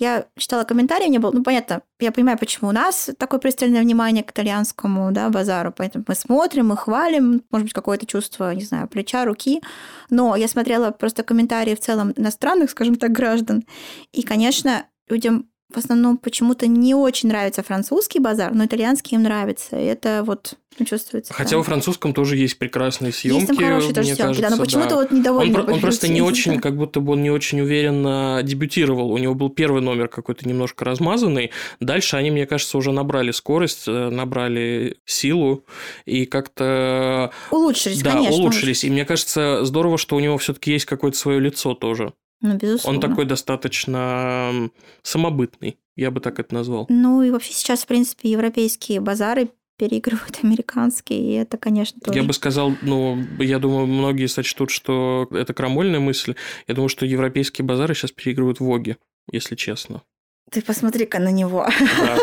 [0.00, 4.24] я читала комментарии, мне было, ну, понятно, я понимаю, почему у нас такое пристальное внимание
[4.24, 8.88] к итальянскому, да, базару, поэтому мы смотрим, мы хвалим, может быть, какое-то чувство, не знаю,
[8.88, 9.60] плеча, руки,
[10.08, 13.64] но я смотрела просто комментарии в целом иностранных, скажем так, граждан,
[14.12, 19.78] и, конечно, людям в основном почему-то не очень нравится французский базар, но итальянский им нравится.
[19.78, 20.54] И это вот
[20.84, 21.34] чувствуется.
[21.34, 23.40] Хотя во французском тоже есть прекрасные съемки.
[23.40, 24.96] Есть там хорошие тоже съемки, кажется, да, но почему-то да.
[24.96, 25.58] вот недовольны.
[25.58, 26.60] Он, он просто не очень, да.
[26.60, 29.12] как будто бы он не очень уверенно дебютировал.
[29.12, 31.50] У него был первый номер какой-то немножко размазанный.
[31.80, 35.64] Дальше они, мне кажется, уже набрали скорость, э, набрали силу
[36.06, 37.30] и как-то...
[37.50, 38.36] Улучшились, да, конечно.
[38.36, 38.84] улучшились.
[38.84, 42.14] И мне кажется, здорово, что у него все-таки есть какое-то свое лицо тоже.
[42.40, 42.98] Ну, безусловно.
[42.98, 44.70] Он такой достаточно
[45.02, 46.86] самобытный, я бы так это назвал.
[46.88, 52.18] Ну и вообще сейчас, в принципе, европейские базары переигрывают американские, и это, конечно, тоже...
[52.18, 56.34] Я бы сказал, ну, я думаю, многие сочтут, что это крамольная мысль.
[56.66, 58.96] Я думаю, что европейские базары сейчас переигрывают Воги,
[59.30, 60.02] если честно.
[60.50, 61.66] Ты посмотри-ка на него.
[61.98, 62.18] Да.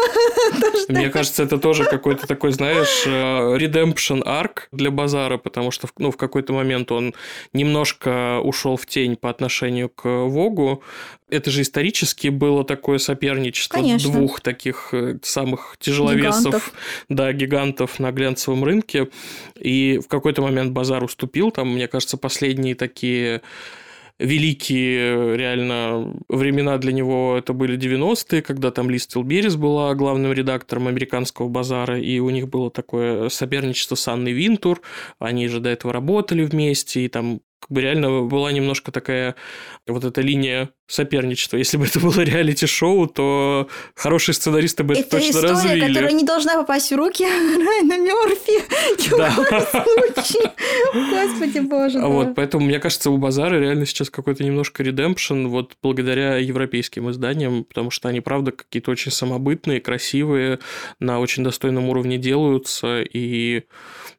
[0.90, 6.12] Мне кажется, это тоже какой-то такой, знаешь, э, redemption arc для базара, потому что ну,
[6.12, 7.14] в какой-то момент он
[7.54, 10.84] немножко ушел в тень по отношению к Вогу.
[11.30, 14.12] Это же исторически было такое соперничество Конечно.
[14.12, 16.74] двух таких э, самых тяжеловесов, гигантов.
[17.10, 19.10] да, гигантов на глянцевом рынке.
[19.60, 21.52] И в какой-то момент базар уступил.
[21.52, 23.42] Там, мне кажется, последние такие
[24.20, 30.88] великие реально времена для него это были 90-е, когда там Лиз Тилберис была главным редактором
[30.88, 34.82] американского базара, и у них было такое соперничество с Анной Винтур,
[35.20, 39.36] они же до этого работали вместе, и там как бы реально была немножко такая
[39.88, 41.58] вот эта линия соперничества.
[41.58, 45.88] Если бы это было реалити-шоу, то хорошие сценаристы бы это, это точно история, развили.
[45.88, 48.64] которая не должна попасть в руки Райана Мерфи.
[49.18, 49.34] Да.
[50.94, 52.00] Господи боже.
[52.00, 57.10] А вот, поэтому, мне кажется, у Базара реально сейчас какой-то немножко редемпшн вот благодаря европейским
[57.10, 60.60] изданиям, потому что они, правда, какие-то очень самобытные, красивые,
[61.00, 63.02] на очень достойном уровне делаются.
[63.02, 63.64] И,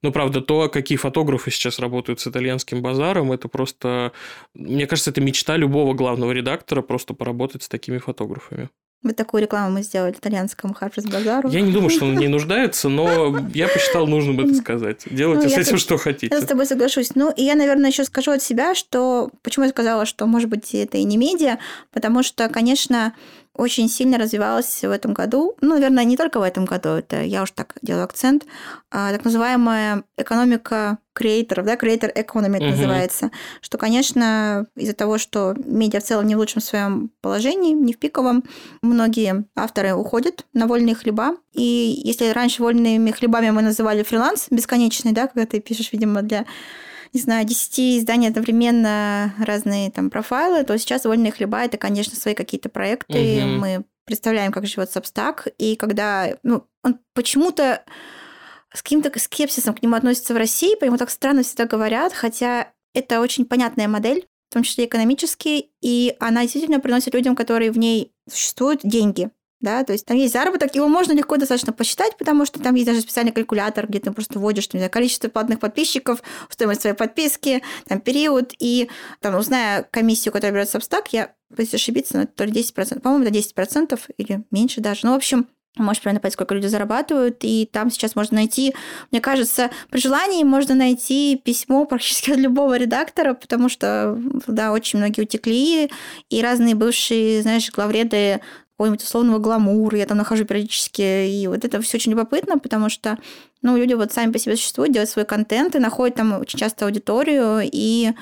[0.02, 4.12] ну, правда, то, какие фотографы сейчас работают с итальянским базаром, это просто...
[4.54, 8.70] Мне кажется, это мечта любого главного редактора просто поработать с такими фотографами.
[9.04, 11.48] Вот такую рекламу мы сделали итальянскому Харфрис Базару.
[11.50, 15.02] Я не думаю, что он в ней нуждается, но я посчитал нужным это сказать.
[15.08, 16.34] Делайте ну, с этим, что хотите.
[16.34, 17.14] Я с тобой соглашусь.
[17.14, 19.30] Ну, и я, наверное, еще скажу от себя, что...
[19.42, 21.58] Почему я сказала, что, может быть, это и не медиа,
[21.92, 23.14] потому что, конечно,
[23.58, 25.56] очень сильно развивалась в этом году.
[25.60, 28.46] Ну, наверное, не только в этом году, это я уж так делаю акцент.
[28.90, 32.70] А, так называемая экономика креаторов, да, креатор economy это угу.
[32.70, 37.92] называется, что, конечно, из-за того, что медиа в целом не в лучшем своем положении, не
[37.92, 38.44] в пиковом,
[38.80, 41.36] многие авторы уходят на вольные хлеба.
[41.52, 46.46] И если раньше вольными хлебами мы называли фриланс бесконечный, да, когда ты пишешь, видимо, для
[47.12, 52.34] не знаю, 10 изданий одновременно разные там профайлы, то сейчас «Вольные хлеба»— это, конечно, свои
[52.34, 53.42] какие-то проекты.
[53.42, 53.48] Угу.
[53.60, 57.84] Мы представляем, как живет Substack, и когда ну, он почему-то
[58.72, 62.72] с каким-то скепсисом к нему относится в России, по нему так странно всегда говорят, хотя
[62.94, 67.78] это очень понятная модель, в том числе экономически, и она действительно приносит людям, которые в
[67.78, 72.46] ней существуют, деньги да, то есть там есть заработок, его можно легко достаточно посчитать, потому
[72.46, 76.82] что там есть даже специальный калькулятор, где ты просто вводишь знаю, количество платных подписчиков, стоимость
[76.82, 78.88] своей подписки, там период, и
[79.20, 83.34] там, узная комиссию, которая берет Substack, я боюсь ошибиться, но то ли 10%, по-моему, это
[83.34, 87.90] 10% или меньше даже, ну, в общем, можешь примерно понять, сколько люди зарабатывают, и там
[87.90, 88.74] сейчас можно найти,
[89.10, 94.98] мне кажется, при желании можно найти письмо практически от любого редактора, потому что, да, очень
[94.98, 95.90] многие утекли,
[96.30, 98.40] и разные бывшие, знаешь, главреды
[98.78, 103.18] какого-нибудь условного гламура, я там нахожу периодически, и вот это все очень любопытно, потому что,
[103.60, 106.84] ну, люди вот сами по себе существуют, делают свой контент и находят там очень часто
[106.84, 108.12] аудиторию, и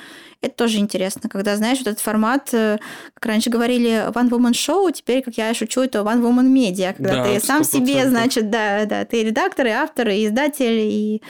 [0.41, 2.79] это тоже интересно, когда, знаешь, вот этот формат, э,
[3.13, 7.23] как раньше говорили, One Woman Show, теперь, как я шучу, это One Woman Media, когда
[7.23, 7.63] да, ты сам 100%.
[7.65, 11.21] себе, значит, да, да, ты редактор, и автор, и издатель, и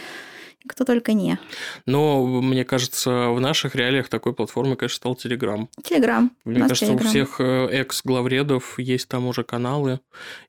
[0.68, 1.40] кто только не.
[1.86, 5.70] Но, мне кажется, в наших реалиях такой платформой, конечно, стал Телеграм.
[5.84, 6.32] Телеграм.
[6.46, 7.06] Мне кажется, Telegram.
[7.06, 10.00] у всех э, экс-главредов есть там уже каналы.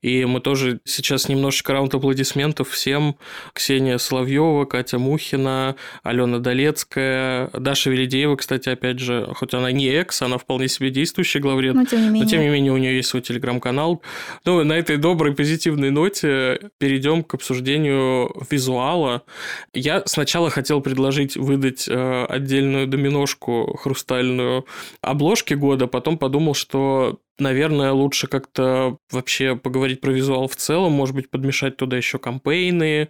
[0.02, 3.16] И мы тоже сейчас немножечко раунд аплодисментов всем.
[3.52, 10.22] Ксения Соловьева, Катя Мухина, Алена Долецкая, Даша Велидеева, кстати, опять же, хоть она не экс,
[10.22, 11.74] она вполне себе действующий главред.
[11.74, 14.02] Но тем не менее, но, тем не менее у нее есть свой телеграм-канал.
[14.44, 19.22] Ну, на этой доброй, позитивной ноте перейдем к обсуждению визуала.
[19.72, 24.66] Я сначала хотел предложить выдать э, отдельную доминошку хрустальную
[25.01, 31.14] обложки года, потом подумал, что наверное, лучше как-то вообще поговорить про визуал в целом, может
[31.14, 33.09] быть, подмешать туда еще кампейны,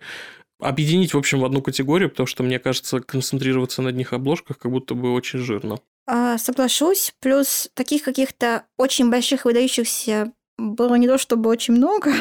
[0.61, 4.71] объединить, в общем, в одну категорию, потому что, мне кажется, концентрироваться на одних обложках как
[4.71, 5.79] будто бы очень жирно.
[6.07, 7.13] А, соглашусь.
[7.21, 12.13] Плюс таких каких-то очень больших выдающихся было не то чтобы очень много.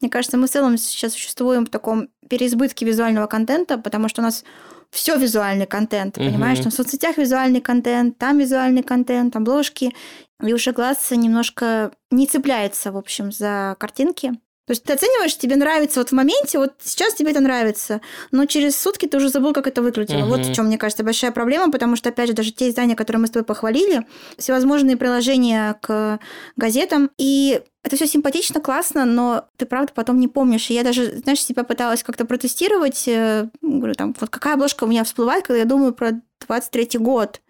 [0.00, 4.24] Мне кажется, мы в целом сейчас существуем в таком переизбытке визуального контента, потому что у
[4.24, 4.44] нас
[4.90, 6.26] все визуальный контент, угу.
[6.26, 6.60] понимаешь?
[6.60, 9.94] Там в соцсетях визуальный контент, там визуальный контент, обложки.
[10.42, 14.32] И уже глаз немножко не цепляется, в общем, за картинки.
[14.68, 18.02] То есть ты оцениваешь, тебе нравится вот в моменте, вот сейчас тебе это нравится,
[18.32, 20.20] но через сутки ты уже забыл, как это выглядело.
[20.20, 20.28] Угу.
[20.28, 23.22] Вот в чем, мне кажется, большая проблема, потому что, опять же, даже те издания, которые
[23.22, 26.18] мы с тобой похвалили, всевозможные приложения к
[26.56, 30.70] газетам, и это все симпатично, классно, но ты правда потом не помнишь.
[30.70, 33.08] И я даже, знаешь, себя пыталась как-то протестировать.
[33.08, 37.40] Э, говорю, там, вот какая обложка у меня всплывает, когда я думаю про 23 год.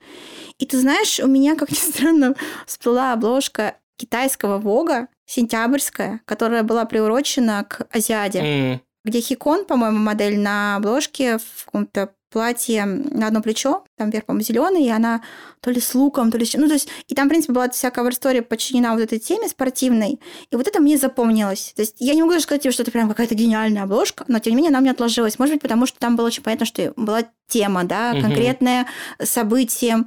[0.58, 2.34] И ты знаешь, у меня, как ни странно,
[2.66, 8.80] всплыла обложка китайского Вога, сентябрьская, которая была приурочена к Азиаде, mm.
[9.04, 14.44] где Хикон, по-моему, модель на обложке в каком-то платье на одно плечо, там вверх, по-моему,
[14.44, 15.22] зеленый, и она
[15.60, 16.46] то ли с луком, то ли...
[16.54, 20.20] Ну, то есть, и там, в принципе, была вся кавер-история подчинена вот этой теме спортивной,
[20.50, 21.72] и вот это мне запомнилось.
[21.74, 24.52] То есть, я не могу даже сказать, что это прям какая-то гениальная обложка, но, тем
[24.52, 25.38] не менее, она мне отложилась.
[25.38, 28.86] Может быть, потому что там было очень понятно, что была тема, да, конкретное
[29.22, 30.04] событие.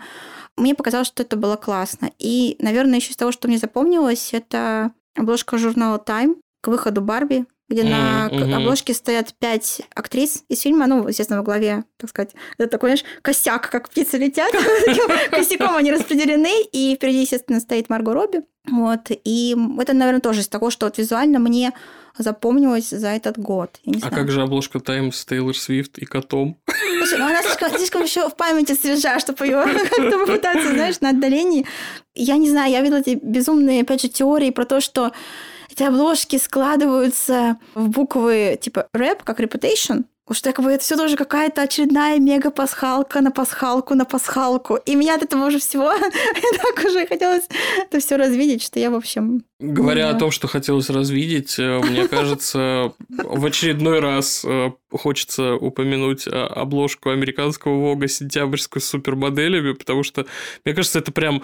[0.58, 2.12] Мне показалось, что это было классно.
[2.20, 7.46] И, наверное, еще из того, что мне запомнилось, это обложка журнала Time к выходу Барби,
[7.72, 7.90] где mm-hmm.
[7.90, 8.56] на mm-hmm.
[8.56, 13.06] обложке стоят пять актрис из фильма, ну, естественно, во главе, так сказать, это такой, знаешь,
[13.22, 14.52] косяк, как птицы летят,
[15.32, 20.48] косяком они распределены, и впереди, естественно, стоит Марго Робби, вот, и это, наверное, тоже из
[20.48, 21.72] того, что вот визуально мне
[22.18, 23.80] запомнилось за этот год.
[24.02, 26.58] а как же обложка Time с Тейлор Свифт и котом?
[26.98, 29.64] Слушай, ну она слишком, слишком еще в памяти свежа, чтобы ее
[29.96, 31.66] как-то попытаться, знаешь, на отдалении.
[32.14, 35.12] Я не знаю, я видела эти безумные, опять же, теории про то, что
[35.72, 41.18] эти обложки складываются в буквы типа рэп, как reputation, Уж так бы это все тоже
[41.18, 44.78] какая-то очередная мега-пасхалка на пасхалку на пасхалку.
[44.78, 47.44] И меня от этого уже всего так уже хотелось
[47.82, 49.44] это все развидеть, что я, в общем...
[49.60, 56.28] Говоря о том, что хотелось развидеть, э, мне кажется, в очередной раз э, хочется упомянуть
[56.28, 60.26] э, обложку американского Вога сентябрьскую с супермоделями, потому что,
[60.64, 61.44] мне кажется, это прям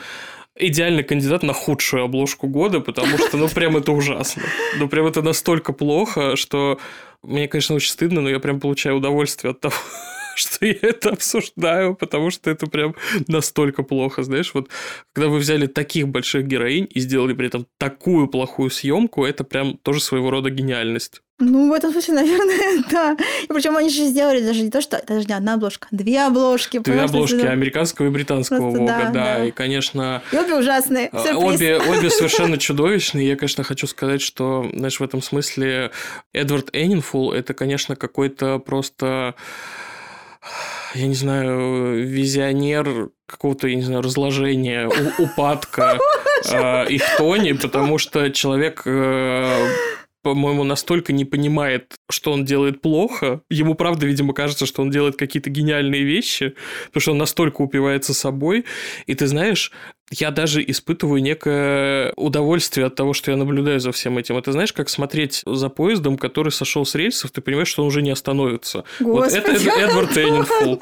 [0.55, 4.43] идеальный кандидат на худшую обложку года, потому что, ну, прям это ужасно.
[4.77, 6.79] Ну, прям это настолько плохо, что
[7.23, 9.75] мне, конечно, очень стыдно, но я прям получаю удовольствие от того,
[10.37, 12.95] что я это обсуждаю, потому что это прям
[13.27, 14.69] настолько плохо, знаешь, вот
[15.13, 19.77] когда вы взяли таких больших героинь и сделали при этом такую плохую съемку, это прям
[19.77, 21.21] тоже своего рода гениальность.
[21.39, 23.17] Ну, в этом смысле, наверное, да.
[23.43, 26.79] И причем они же сделали даже не то, что даже не одна обложка, две обложки.
[26.79, 27.51] Две обложки это...
[27.51, 29.45] американского и британского Просто, Вога, да, да.
[29.45, 30.23] И, конечно...
[30.31, 31.09] И обе ужасные.
[31.11, 31.55] А, Сюрприз.
[31.55, 33.27] Обе, обе совершенно чудовищные.
[33.27, 35.91] Я, конечно, хочу сказать, что, знаешь, в этом смысле
[36.33, 39.35] Эдвард Эннинфул это, конечно, какой-то просто
[40.93, 45.99] я не знаю, визионер какого-то, я не знаю, разложения, упадка
[46.51, 49.67] э, их тони, потому что человек э,
[50.27, 53.41] по-моему, настолько не понимает, что он делает плохо.
[53.49, 56.53] Ему, правда, видимо, кажется, что он делает какие-то гениальные вещи,
[56.87, 58.65] потому что он настолько упивается собой.
[59.05, 59.71] И ты знаешь,
[60.11, 64.37] я даже испытываю некое удовольствие от того, что я наблюдаю за всем этим.
[64.37, 68.01] Это знаешь, как смотреть за поездом, который сошел с рельсов, ты понимаешь, что он уже
[68.01, 68.85] не остановится.
[68.99, 70.81] Господи, вот это Эдвард Эннинфул.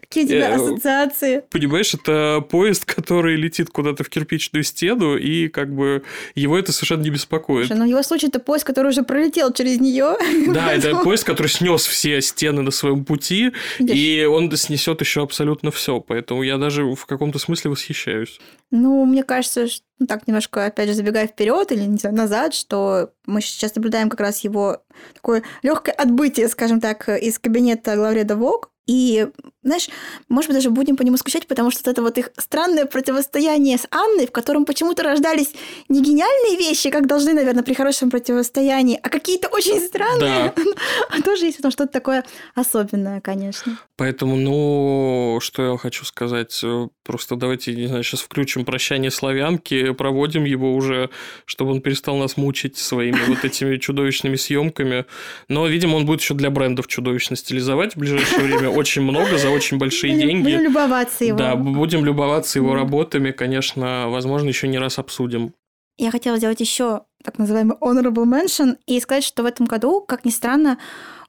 [0.00, 1.42] Какие у тебя э, ассоциации?
[1.50, 6.02] Понимаешь, это поезд, который летит куда-то в кирпичную стену, и как бы
[6.34, 7.66] его это совершенно не беспокоит.
[7.66, 10.16] Слушай, ну в его случае это поезд, который уже пролетел через нее.
[10.50, 15.70] Да, это поезд, который снес все стены на своем пути, и он снесет еще абсолютно
[15.70, 16.00] все.
[16.00, 18.40] Поэтому я даже в каком-то смысле восхищаюсь.
[18.70, 22.54] Ну, мне кажется, что, ну, так немножко, опять же, забегая вперед или не знаю, назад,
[22.54, 24.82] что мы сейчас наблюдаем как раз его
[25.14, 29.28] такое легкое отбытие, скажем так, из кабинета главреда ВОК, и,
[29.62, 29.88] знаешь,
[30.28, 33.86] может быть, даже будем по нему скучать, потому что это вот их странное противостояние с
[33.90, 35.52] Анной, в котором почему-то рождались
[35.88, 40.54] не гениальные вещи, как должны, наверное, при хорошем противостоянии, а какие-то очень странные.
[40.56, 40.62] Да.
[41.10, 43.78] А тоже есть этом что-то такое особенное, конечно.
[43.96, 46.62] Поэтому, ну, что я хочу сказать,
[47.02, 51.10] просто давайте, не знаю, сейчас включим «Прощание славянки», проводим его уже,
[51.44, 55.04] чтобы он перестал нас мучить своими вот этими чудовищными съемками.
[55.48, 59.49] Но, видимо, он будет еще для брендов чудовищно стилизовать в ближайшее время очень много за
[59.50, 60.42] очень большие деньги.
[60.42, 61.38] Будем любоваться его.
[61.38, 65.54] Да, будем любоваться его работами, конечно, возможно, еще не раз обсудим.
[65.98, 70.24] Я хотела сделать еще так называемый honorable mention и сказать, что в этом году, как
[70.24, 70.78] ни странно,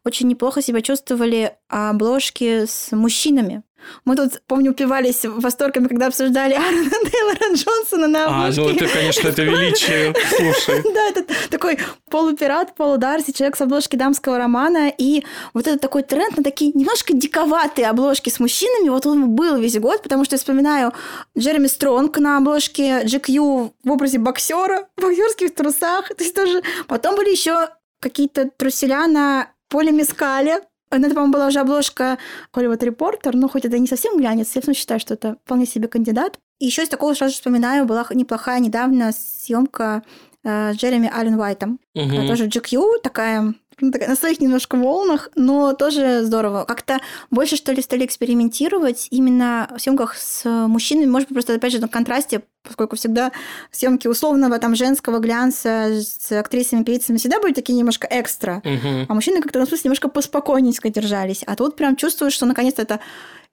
[0.03, 3.63] очень неплохо себя чувствовали обложки с мужчинами.
[4.05, 8.61] Мы тут, помню, упивались восторгами, когда обсуждали Аарона Тейлора Джонсона на обложке.
[8.61, 10.83] А, ну это, конечно, это величие, слушай.
[10.93, 11.79] Да, это такой
[12.09, 14.91] полупират, полударси, человек с обложки дамского романа.
[14.95, 15.23] И
[15.53, 19.77] вот этот такой тренд на такие немножко диковатые обложки с мужчинами, вот он был весь
[19.79, 20.93] год, потому что я вспоминаю
[21.37, 26.07] Джереми Стронг на обложке GQ в образе боксера, в боксерских трусах.
[26.15, 26.61] То есть тоже...
[26.87, 30.59] Потом были еще какие-то труселя на поле Мискале,
[30.91, 32.17] ну, это, по-моему, была уже обложка
[32.53, 35.87] Hollywood Reporter, но хоть это не совсем глянец, я все считаю, что это вполне себе
[35.87, 36.37] кандидат.
[36.59, 40.03] И еще из такого сразу вспоминаю, была неплохая недавно съемка
[40.43, 41.79] э, с Джереми Аллен Уайтом.
[41.95, 42.27] Угу.
[42.27, 46.65] Тоже GQ, такая ну, на своих немножко волнах, но тоже здорово.
[46.65, 51.09] Как-то больше, что ли, стали экспериментировать именно в съемках с мужчинами.
[51.09, 53.31] Может быть, просто, опять же, на контрасте, поскольку всегда
[53.71, 58.61] съемки условного там женского глянца с актрисами, певицами всегда были такие немножко экстра.
[58.63, 59.05] Угу.
[59.09, 61.43] А мужчины как-то, на смысле, немножко поспокойненько держались.
[61.45, 62.99] А тут прям чувствуешь, что наконец-то это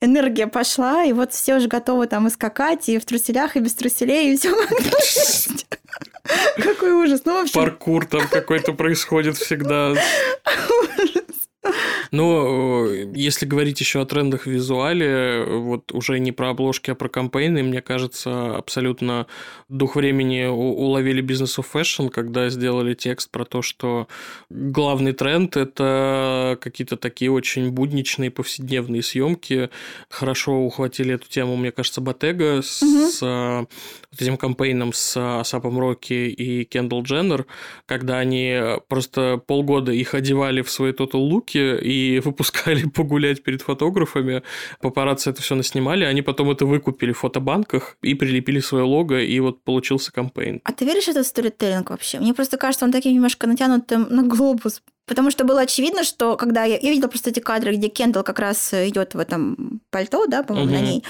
[0.01, 3.75] энергия пошла, и вот все уже готовы там и скакать, и в труселях, и без
[3.75, 4.55] труселей, и все.
[6.57, 7.23] Какой ужас.
[7.25, 7.55] Ну, в общем...
[7.55, 9.95] Паркур там какой-то происходит всегда.
[12.13, 16.95] Но э, если говорить еще о трендах в визуале, вот уже не про обложки, а
[16.95, 19.27] про кампейны, мне кажется, абсолютно
[19.69, 24.09] дух времени уловили бизнес of fashion, когда сделали текст про то, что
[24.51, 29.71] главный тренд– это какие-то такие очень будничные повседневные съемки.
[30.09, 33.11] Хорошо ухватили эту тему, мне кажется, Ботега с, угу.
[33.11, 37.47] с вот этим кампейном с Асапом Рокки и Кендалл Дженнер,
[37.87, 44.43] когда они просто полгода их одевали в свои тотал луки и выпускали погулять перед фотографами.
[44.81, 49.41] Папарацци это все наснимали, они потом это выкупили в фотобанках и прилепили свое лого, и
[49.41, 50.61] вот получился кампейн.
[50.65, 52.21] А ты веришь в этот сторителлинг вообще?
[52.21, 54.83] Мне просто кажется, он таким немножко натянутым на глобус.
[55.07, 58.39] Потому что было очевидно, что когда я, я видела просто эти кадры, где Кендалл как
[58.39, 60.79] раз идет в этом пальто, да, по-моему, угу.
[60.79, 61.03] на ней,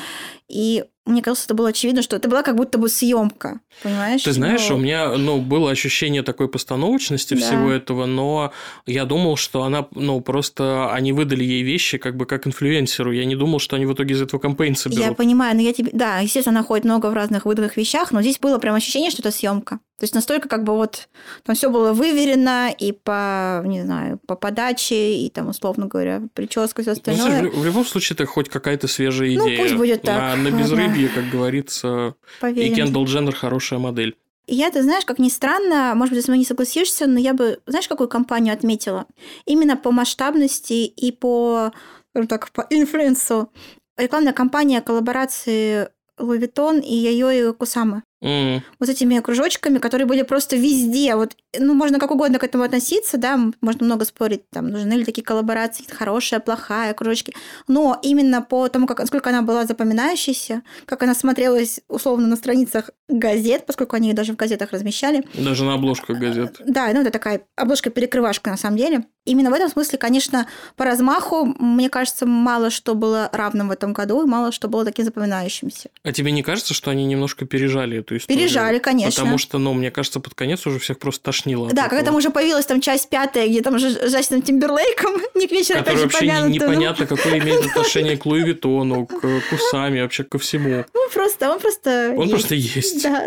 [0.49, 4.23] и мне кажется, это было очевидно, что это была как будто бы съемка, понимаешь?
[4.23, 4.77] Ты знаешь, но...
[4.77, 7.41] у меня ну, было ощущение такой постановочности да.
[7.41, 8.53] всего этого, но
[8.87, 13.13] я думал, что она, ну, просто они выдали ей вещи как бы как инфлюенсеру.
[13.13, 15.05] Я не думал, что они в итоге из этого кампейн соберут.
[15.05, 15.91] Я понимаю, но я тебе...
[15.93, 19.23] Да, естественно, она ходит много в разных выданных вещах, но здесь было прям ощущение, что
[19.23, 19.81] это съемка.
[19.99, 21.09] То есть настолько как бы вот
[21.45, 26.83] там все было выверено и по, не знаю, по подаче, и там, условно говоря, прическа,
[26.83, 27.43] все ну, остальное.
[27.43, 29.59] Ну, в любом случае, это хоть какая-то свежая идея.
[29.59, 30.17] Ну, пусть будет так.
[30.17, 32.17] На, на безрыбье, как говорится.
[32.41, 32.73] Поверим.
[32.73, 34.17] И Кендалл Дженнер хорошая модель.
[34.47, 37.21] И я, ты знаешь, как ни странно, может быть, ты со мной не согласишься, но
[37.21, 39.07] я бы, знаешь, какую компанию отметила?
[39.45, 41.71] Именно по масштабности и по
[42.29, 43.53] так, по инфлюенсу.
[43.99, 45.89] Рекламная кампания коллаборации
[46.19, 48.03] Louis Vuitton и Йойо Кусамы.
[48.21, 48.63] М.
[48.81, 51.15] Вот этими кружочками, которые были просто везде.
[51.15, 55.05] Вот, ну, можно как угодно к этому относиться, да, можно много спорить, там, нужны ли
[55.05, 57.35] такие коллаборации, хорошая, плохая, кружочки.
[57.69, 62.91] Но именно по тому, как, насколько она была запоминающейся, как она смотрелась, условно, на страницах
[63.09, 65.25] газет, поскольку они ее даже в газетах размещали.
[65.35, 66.61] Даже на обложках газет.
[66.67, 69.05] Да, ну это такая обложка-перекрывашка на самом деле.
[69.25, 70.47] Именно в этом смысле, конечно,
[70.77, 74.85] по размаху, мне кажется, мало что было равным в этом году, и мало что было
[74.85, 75.91] таким запоминающимся.
[76.03, 78.43] А тебе не кажется, что они немножко пережали эту историю?
[78.43, 79.23] Пережали, конечно.
[79.23, 81.69] Потому что, ну, мне кажется, под конец уже всех просто тошнило.
[81.73, 85.51] Да, когда там уже появилась там часть пятая, где там уже с Джастином Тимберлейком, Ник
[85.51, 86.49] Вечер опять же вообще не- помянут.
[86.49, 90.85] ну, непонятно, какое имеет отношение к Луи Виттону, к Кусами, вообще ко всему.
[90.95, 92.31] Ну, просто, он просто Он есть.
[92.31, 93.03] просто есть.
[93.03, 93.25] Да.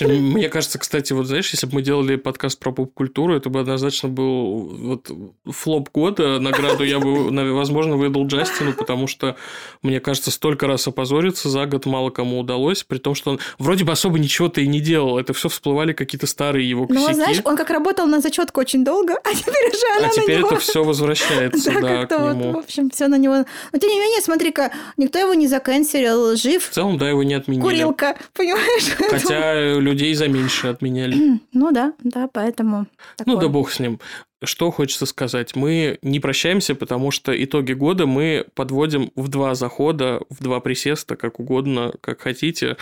[0.00, 4.08] Мне кажется, кстати, вот знаешь, если бы мы делали подкаст про поп-культуру, это бы однозначно
[4.08, 5.10] был вот
[5.46, 6.38] флоп года.
[6.38, 9.36] Награду я бы, возможно, выдал Джастину, потому что,
[9.82, 13.84] мне кажется, столько раз опозориться за год мало кому удалось, при том, что он вроде
[13.84, 15.18] бы особо ничего-то и не делал.
[15.18, 17.14] Это все всплывали какие-то старые его Ну, косяки.
[17.14, 20.38] знаешь, он как работал на зачетку очень долго, а теперь уже она а на теперь
[20.38, 20.48] него...
[20.48, 22.52] это все возвращается, Да, да, как-то к вот, нему.
[22.52, 23.44] в общем, все на него...
[23.72, 27.34] Но тем не менее, смотри-ка, никто его не заканцелил, жив, В целом, да, его не
[27.34, 27.62] отменили.
[27.62, 28.88] курилка, понимаешь?
[29.10, 31.40] Хотя людей за меньше отменяли.
[31.52, 32.86] Ну да, да, поэтому...
[33.18, 33.36] Ну такое.
[33.40, 34.00] да бог с ним.
[34.42, 35.54] Что хочется сказать?
[35.54, 41.16] Мы не прощаемся, потому что итоги года мы подводим в два захода, в два присеста,
[41.16, 42.76] как угодно, как хотите.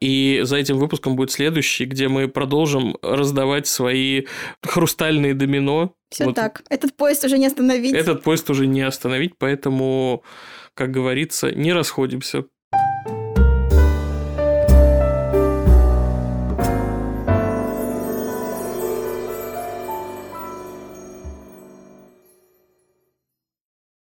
[0.00, 4.24] И за этим выпуском будет следующий, где мы продолжим раздавать свои
[4.62, 5.94] хрустальные домино.
[6.10, 6.62] Все Вот так.
[6.68, 7.94] Этот поезд уже не остановить.
[7.94, 10.22] Этот поезд уже не остановить, поэтому,
[10.74, 12.44] как говорится, не расходимся.